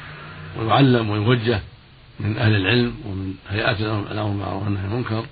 ويعلم 0.59 1.11
ويوجه 1.11 1.61
من 2.21 2.37
أهل 2.37 2.57
العلم 2.57 2.95
ومن 3.07 3.35
هيئات 3.51 3.81
الأمر 3.81 4.09
بالمعروف 4.09 4.63
والنهي 4.63 4.83
عن 4.83 4.93
المنكر 4.93 5.25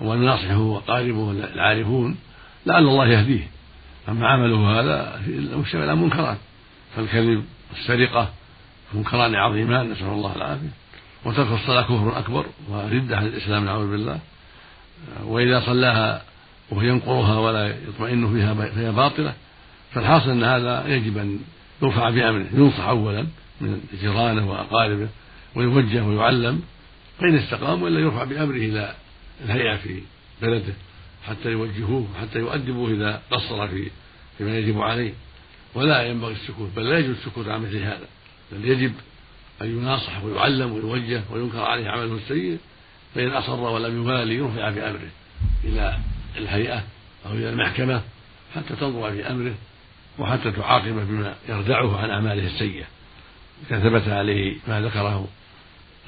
وأن 0.00 0.22
يناصحه 0.22 0.58
وقاربه 0.58 1.30
العارفون 1.30 2.16
لعل 2.66 2.82
الله 2.82 3.08
يهديه. 3.08 3.48
أما 4.08 4.28
عمله 4.28 4.80
هذا 4.80 5.20
مشتمل 5.56 5.82
على 5.82 5.94
منكرات 5.96 6.38
فالكذب 6.96 7.44
والسرقة 7.70 8.30
منكران 8.94 9.34
عظيمان 9.34 9.90
نسأل 9.90 10.06
الله 10.06 10.36
العافية. 10.36 10.68
وترك 11.24 11.52
الصلاة 11.52 11.82
كفر 11.82 12.18
أكبر 12.18 12.46
وردة 12.68 13.16
عن 13.16 13.26
الإسلام 13.26 13.64
نعوذ 13.64 13.90
بالله. 13.90 14.20
وإذا 15.24 15.60
صلاها 15.60 16.22
وهو 16.70 16.82
ينقرها 16.82 17.38
ولا 17.38 17.68
يطمئن 17.88 18.32
فيها 18.32 18.54
فهي 18.54 18.92
باطلة 18.92 19.34
فالحاصل 19.94 20.30
أن 20.30 20.44
هذا 20.44 20.84
يجب 20.86 21.18
أن 21.18 21.40
يرفع 21.82 22.10
بأمره 22.10 22.46
ينصح 22.52 22.84
أولا 22.84 23.26
من 23.60 23.80
جيرانه 24.00 24.50
وأقاربه 24.50 25.08
ويوجه 25.54 26.04
ويعلم 26.04 26.62
فإن 27.18 27.34
استقام 27.34 27.82
وإلا 27.82 28.00
يرفع 28.00 28.24
بأمره 28.24 28.56
إلى 28.56 28.94
الهيئة 29.44 29.76
في 29.76 30.02
بلده 30.42 30.74
حتى 31.26 31.50
يوجهوه 31.50 32.06
حتى 32.20 32.38
يؤدبوه 32.38 32.90
إذا 32.90 33.22
قصر 33.30 33.68
في 33.68 33.90
فيما 34.38 34.58
يجب 34.58 34.80
عليه. 34.80 35.12
ولا 35.74 36.02
ينبغي 36.02 36.32
السكوت 36.32 36.68
بل 36.76 36.88
لا 36.90 36.98
يجوز 36.98 37.16
السكوت 37.16 37.48
عن 37.48 37.62
مثل 37.62 37.76
هذا 37.76 38.06
بل 38.52 38.64
يجب 38.64 38.92
أن 39.62 39.78
يناصح 39.78 40.24
ويعلم 40.24 40.72
ويوجه 40.72 41.22
وينكر 41.30 41.60
عليه 41.60 41.88
عمله 41.88 42.16
السيء 42.16 42.58
فإن 43.14 43.28
أصر 43.28 43.60
ولم 43.60 44.02
يبالي 44.02 44.40
رفع 44.40 44.70
بأمره 44.70 45.10
إلى 45.64 45.98
الهيئة 46.36 46.84
أو 47.26 47.32
إلى 47.32 47.50
المحكمة 47.50 48.02
حتى 48.54 48.76
تنظر 48.80 49.12
في 49.12 49.30
أمره 49.30 49.54
وحتى 50.18 50.50
تعاقبه 50.50 51.04
بما 51.04 51.34
يردعه 51.48 51.98
عن 51.98 52.10
أعماله 52.10 52.46
السيئة. 52.46 52.84
إذا 53.70 53.80
ثبت 53.80 54.08
عليه 54.08 54.56
ما 54.68 54.80
ذكره. 54.80 55.28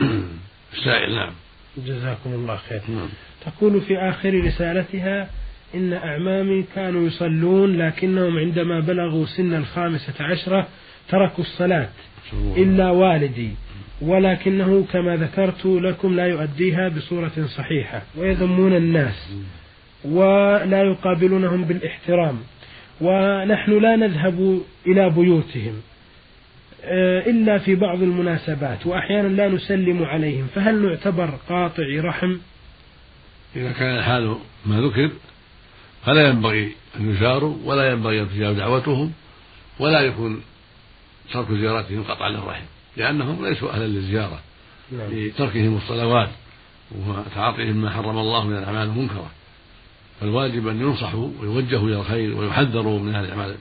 السائل 0.74 1.14
نعم. 1.14 1.32
جزاكم 1.76 2.32
الله 2.32 2.56
خير. 2.68 2.80
نعم. 2.88 3.08
تقول 3.46 3.80
في 3.80 3.98
آخر 3.98 4.44
رسالتها 4.44 5.30
إن 5.74 5.92
أعمامي 5.92 6.64
كانوا 6.74 7.06
يصلون 7.06 7.78
لكنهم 7.78 8.38
عندما 8.38 8.80
بلغوا 8.80 9.26
سن 9.26 9.54
الخامسة 9.54 10.14
عشرة 10.20 10.68
تركوا 11.08 11.44
الصلاة 11.44 11.88
إلا 12.56 12.90
والدي 12.90 13.50
ولكنه 14.02 14.86
كما 14.92 15.16
ذكرت 15.16 15.66
لكم 15.66 16.16
لا 16.16 16.26
يؤديها 16.26 16.88
بصورة 16.88 17.46
صحيحة 17.56 18.02
ويذمون 18.16 18.76
الناس 18.76 19.34
ولا 20.04 20.82
يقابلونهم 20.82 21.64
بالإحترام 21.64 22.38
ونحن 23.00 23.78
لا 23.78 23.96
نذهب 23.96 24.60
إلى 24.86 25.10
بيوتهم 25.10 25.80
آه، 26.84 27.20
إلا 27.20 27.58
في 27.58 27.74
بعض 27.74 28.02
المناسبات 28.02 28.86
وأحيانا 28.86 29.28
لا 29.28 29.48
نسلم 29.48 30.04
عليهم 30.04 30.46
فهل 30.54 30.82
نعتبر 30.82 31.30
قاطع 31.48 31.84
رحم؟ 31.96 32.36
إذا 33.56 33.72
كان 33.72 33.96
الحال 33.96 34.36
ما 34.66 34.80
ذكر 34.80 35.10
فلا 36.06 36.28
ينبغي 36.28 36.72
أن 37.00 37.10
يزاروا 37.10 37.56
ولا 37.64 37.90
ينبغي 37.90 38.22
أن 38.22 38.28
تجاب 38.28 38.56
دعوتهم 38.56 39.12
ولا 39.78 40.00
يكون 40.00 40.42
ترك 41.32 41.52
زيارتهم 41.52 42.02
قطعا 42.02 42.28
للرحم 42.28 42.64
لأنهم 42.96 43.46
ليسوا 43.46 43.70
أهلا 43.70 43.84
للزيارة 43.84 44.40
نعم. 44.92 45.08
لتركهم 45.12 45.76
الصلوات 45.76 46.28
وتعاطيهم 46.92 47.76
ما 47.76 47.90
حرم 47.90 48.18
الله 48.18 48.46
من 48.46 48.56
الأعمال 48.56 48.88
المنكرة. 48.88 49.30
فالواجب 50.20 50.68
أن 50.68 50.80
ينصحوا 50.80 51.30
ويوجهوا 51.40 51.88
إلى 51.88 51.96
الخير 51.96 52.36
ويحذروا 52.36 52.98
من 52.98 53.14
هذه 53.14 53.24
الأعمال 53.24 53.56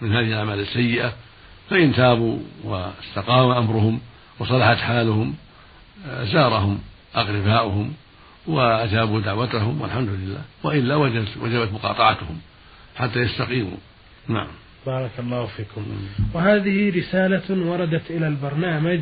من 0.00 0.12
هذه 0.12 0.26
الأعمال 0.26 0.60
السيئة. 0.60 1.12
فإن 1.70 1.94
تابوا 1.94 2.38
واستقام 2.64 3.50
أمرهم 3.50 4.00
وصلحت 4.38 4.76
حالهم 4.76 5.34
زارهم 6.22 6.78
أقرباؤهم 7.14 7.92
وأجابوا 8.46 9.20
دعوتهم 9.20 9.80
والحمد 9.80 10.08
لله. 10.08 10.42
وإلا 10.62 10.96
وجبت 11.40 11.72
مقاطعتهم 11.72 12.40
حتى 12.96 13.18
يستقيموا. 13.20 13.76
نعم. 14.28 14.48
بارك 14.86 15.10
الله 15.18 15.46
فيكم. 15.46 15.86
وهذه 16.34 16.98
رسالة 16.98 17.70
وردت 17.70 18.10
إلى 18.10 18.26
البرنامج 18.28 19.00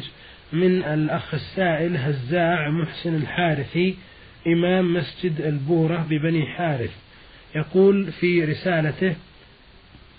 من 0.53 0.83
الأخ 0.83 1.35
السائل 1.35 1.97
هزاع 1.97 2.71
محسن 2.71 3.15
الحارثي 3.15 3.97
إمام 4.47 4.95
مسجد 4.95 5.41
البورة 5.41 6.07
ببني 6.11 6.47
حارث. 6.47 6.91
يقول 7.57 8.13
في 8.13 8.45
رسالته 8.45 9.15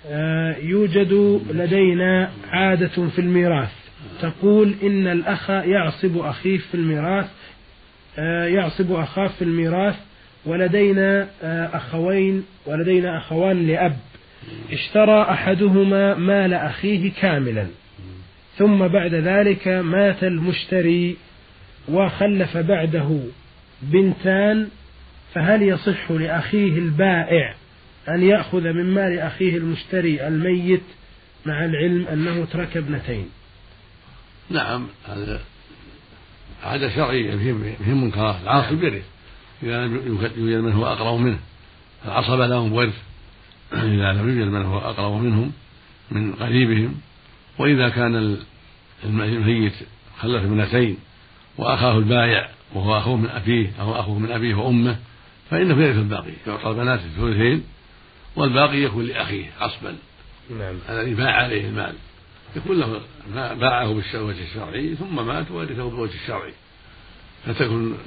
آه، 0.07 0.55
يوجد 0.57 1.41
لدينا 1.51 2.31
عادة 2.49 3.09
في 3.09 3.19
الميراث. 3.19 3.73
تقول 4.21 4.75
إن 4.83 5.07
الأخ 5.07 5.49
يعصب 5.49 6.17
أخيه 6.17 6.57
في 6.57 6.75
الميراث 6.75 7.29
آه، 8.19 8.45
يعصب 8.45 8.91
أخاه 8.91 9.27
في 9.27 9.41
الميراث 9.41 9.95
ولدينا 10.45 11.27
آه، 11.43 11.77
أخوين 11.77 12.43
ولدينا 12.65 13.17
أخوان 13.17 13.67
لأب. 13.67 13.97
اشترى 14.71 15.21
أحدهما 15.21 16.15
مال 16.15 16.53
أخيه 16.53 17.11
كاملا. 17.11 17.67
ثم 18.57 18.87
بعد 18.87 19.13
ذلك 19.13 19.67
مات 19.67 20.23
المشتري 20.23 21.17
وخلف 21.89 22.57
بعده 22.57 23.19
بنتان 23.81 24.67
فهل 25.33 25.61
يصح 25.61 26.11
لأخيه 26.11 26.77
البائع 26.77 27.55
أن 28.09 28.23
يأخذ 28.23 28.63
من 28.63 28.93
مال 28.93 29.19
أخيه 29.19 29.57
المشتري 29.57 30.27
الميت 30.27 30.83
مع 31.45 31.65
العلم 31.65 32.07
أنه 32.07 32.45
ترك 32.45 32.77
ابنتين؟ 32.77 33.29
نعم 34.49 34.87
هذا 35.07 35.41
عادة 36.63 36.95
شرعية 36.95 37.35
فيهم 37.35 38.03
منكرات. 38.03 38.35
العاصب 38.43 38.83
يرث 38.83 39.03
إذا 39.63 39.85
لم 39.85 40.01
يوجد 40.07 40.39
من 40.39 40.71
هو 40.71 40.85
أقرب 40.85 41.19
منه. 41.19 41.39
العصبة 42.05 42.47
لهم 42.47 42.73
ورث. 42.73 42.93
إذا 43.73 44.13
لم 44.13 44.29
يوجد 44.29 44.51
من 44.51 44.61
هو 44.61 44.77
أقرب 44.77 45.21
منهم 45.21 45.51
من 46.11 46.33
قريبهم. 46.33 47.01
وإذا 47.57 47.89
كان 47.89 48.37
الميت 49.03 49.73
خلف 50.19 50.43
ابنتين 50.43 50.97
وأخاه 51.57 51.97
البايع 51.97 52.49
وهو 52.73 52.97
أخوه 52.97 53.15
من 53.15 53.29
أبيه 53.29 53.71
أو 53.79 53.99
أخوه 53.99 54.19
من 54.19 54.31
أبيه 54.31 54.55
وأمه 54.55 54.97
فإنه 55.49 55.83
يرث 55.83 55.97
الباقي 55.97 56.31
يعطى 56.47 56.69
البنات 56.69 56.99
الثلثين 56.99 57.63
والباقي 58.35 58.77
يكون 58.77 59.05
لأخيه 59.05 59.45
عصبا. 59.59 59.95
نعم. 60.59 60.75
الذي 60.89 61.13
باع 61.13 61.31
عليه 61.31 61.67
المال. 61.67 61.93
يكون 62.55 62.79
له 62.79 63.01
باعه 63.35 63.87
بالوجه 63.87 64.43
الشرعي 64.43 64.95
ثم 64.95 65.27
مات 65.27 65.51
ورثه 65.51 65.89
بالوجه 65.89 66.15
الشرعي. 66.23 66.53
فتكون 67.45 67.97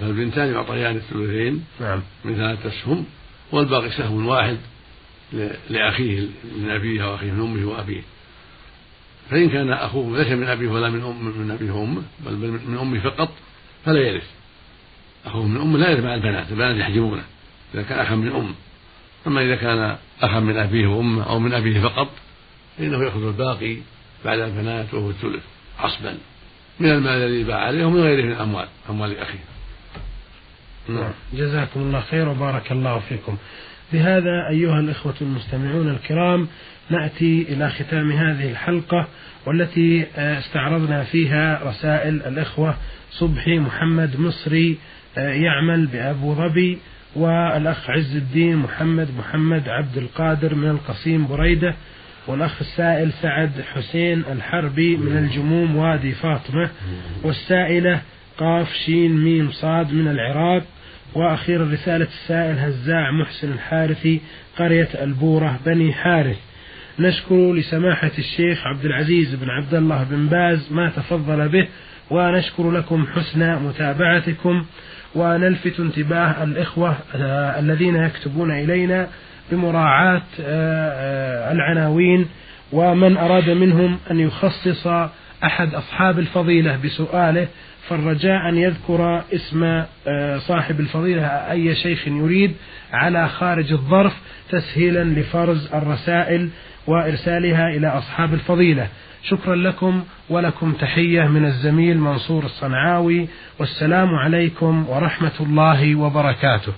فالبنتان 0.00 0.52
يعطيان 0.52 0.96
الثلثين 0.96 1.64
نعم. 1.80 2.02
من 2.24 2.34
ثلاثة 2.34 2.68
أسهم 2.68 3.04
والباقي 3.52 3.90
سهم 3.90 4.26
واحد. 4.26 4.58
لأخيه 5.70 6.26
من 6.58 6.70
أبيه 6.70 7.04
أو 7.04 7.14
أخيه 7.14 7.30
من 7.30 7.40
أمه 7.40 7.68
وأبيه. 7.68 8.02
فإن 9.30 9.50
كان 9.50 9.72
أخوه 9.72 10.18
ليس 10.18 10.28
من 10.28 10.48
أبيه 10.48 10.68
ولا 10.68 10.90
من 10.90 11.02
أم 11.02 11.40
من 11.40 11.50
أبيه 11.50 11.70
وأمه 11.70 12.02
بل 12.20 12.36
من 12.66 12.78
أمه 12.80 13.00
فقط 13.00 13.32
فلا 13.84 14.00
يرث. 14.00 14.30
أخوه 15.26 15.46
من 15.46 15.60
أمه 15.60 15.78
لا 15.78 15.90
يرث 15.90 16.04
مع 16.04 16.14
البنات 16.14 16.50
البنات 16.50 16.76
يحجبونه. 16.76 17.24
إذا 17.74 17.82
كان 17.82 17.98
أخا 17.98 18.14
من 18.14 18.32
أم. 18.32 18.54
أما 19.26 19.44
إذا 19.44 19.56
كان 19.56 19.96
أخا 20.22 20.40
من 20.40 20.56
أبيه 20.56 20.86
وأمه 20.86 21.30
أو 21.30 21.38
من 21.38 21.52
أبيه 21.52 21.80
فقط 21.80 22.08
فإنه 22.78 23.04
يأخذ 23.04 23.26
الباقي 23.26 23.76
بعد 24.24 24.38
البنات 24.38 24.94
وهو 24.94 25.10
الثلث 25.10 25.42
عصبا. 25.78 26.18
من 26.80 26.90
المال 26.90 27.12
الذي 27.12 27.44
باع 27.44 27.58
عليه 27.58 27.84
ومن 27.84 28.00
غيره 28.00 28.22
من 28.22 28.32
الأموال 28.32 28.68
أموال 28.90 29.18
أخيه. 29.18 29.44
نعم. 30.88 31.12
جزاكم 31.32 31.80
الله 31.80 32.00
خير 32.00 32.28
وبارك 32.28 32.72
الله 32.72 32.98
فيكم. 32.98 33.36
بهذا 33.92 34.48
أيها 34.50 34.80
الإخوة 34.80 35.14
المستمعون 35.20 35.88
الكرام 35.88 36.48
نأتي 36.90 37.46
إلى 37.48 37.70
ختام 37.70 38.12
هذه 38.12 38.50
الحلقة 38.50 39.08
والتي 39.46 40.06
آه، 40.16 40.38
استعرضنا 40.38 41.04
فيها 41.04 41.60
رسائل 41.64 42.22
الإخوة 42.22 42.76
صبحي 43.10 43.58
محمد 43.58 44.20
مصري 44.20 44.78
آه، 45.18 45.32
يعمل 45.32 45.86
بأبو 45.86 46.34
ظبي 46.34 46.78
والأخ 47.16 47.90
عز 47.90 48.16
الدين 48.16 48.56
محمد 48.56 49.08
محمد 49.18 49.68
عبد 49.68 49.96
القادر 49.96 50.54
من 50.54 50.70
القصيم 50.70 51.26
بريدة 51.26 51.74
والأخ 52.26 52.60
السائل 52.60 53.12
سعد 53.12 53.50
حسين 53.74 54.24
الحربي 54.32 54.96
من 54.96 55.16
الجموم 55.16 55.76
وادي 55.76 56.12
فاطمة 56.12 56.70
والسائلة 57.22 58.00
قاف 58.38 58.72
شين 58.86 59.24
ميم 59.24 59.50
صاد 59.50 59.92
من 59.92 60.08
العراق 60.08 60.62
وأخيرا 61.14 61.70
رسالة 61.72 62.06
السائل 62.06 62.58
هزاع 62.58 63.10
محسن 63.10 63.52
الحارثي 63.52 64.20
قرية 64.58 64.88
البورة 65.02 65.60
بني 65.66 65.92
حارث. 65.92 66.38
نشكر 66.98 67.52
لسماحة 67.52 68.10
الشيخ 68.18 68.66
عبد 68.66 68.84
العزيز 68.84 69.34
بن 69.34 69.50
عبد 69.50 69.74
الله 69.74 70.04
بن 70.04 70.26
باز 70.26 70.72
ما 70.72 70.90
تفضل 70.90 71.48
به 71.48 71.68
ونشكر 72.10 72.70
لكم 72.70 73.06
حسن 73.06 73.62
متابعتكم 73.62 74.64
ونلفت 75.14 75.80
انتباه 75.80 76.44
الإخوة 76.44 76.96
آه، 77.14 77.58
الذين 77.58 77.96
يكتبون 77.96 78.50
إلينا 78.50 79.08
بمراعاة 79.52 80.22
آه، 80.40 80.90
آه، 80.90 81.52
العناوين 81.52 82.26
ومن 82.72 83.16
أراد 83.16 83.50
منهم 83.50 83.98
أن 84.10 84.20
يخصص 84.20 84.86
أحد 85.44 85.74
أصحاب 85.74 86.18
الفضيلة 86.18 86.76
بسؤاله 86.84 87.48
فالرجاء 87.88 88.48
أن 88.48 88.58
يذكر 88.58 89.24
اسم 89.34 89.84
صاحب 90.38 90.80
الفضيلة 90.80 91.26
أي 91.26 91.74
شيخ 91.74 92.08
يريد 92.08 92.54
على 92.92 93.28
خارج 93.28 93.72
الظرف 93.72 94.12
تسهيلا 94.50 95.04
لفرز 95.04 95.74
الرسائل 95.74 96.48
وإرسالها 96.86 97.68
إلى 97.68 97.88
أصحاب 97.88 98.34
الفضيلة. 98.34 98.88
شكرا 99.22 99.56
لكم 99.56 100.04
ولكم 100.28 100.72
تحية 100.72 101.22
من 101.22 101.44
الزميل 101.44 101.98
منصور 101.98 102.44
الصنعاوي 102.44 103.28
والسلام 103.58 104.08
عليكم 104.08 104.84
ورحمة 104.88 105.40
الله 105.40 105.94
وبركاته. 105.94 106.72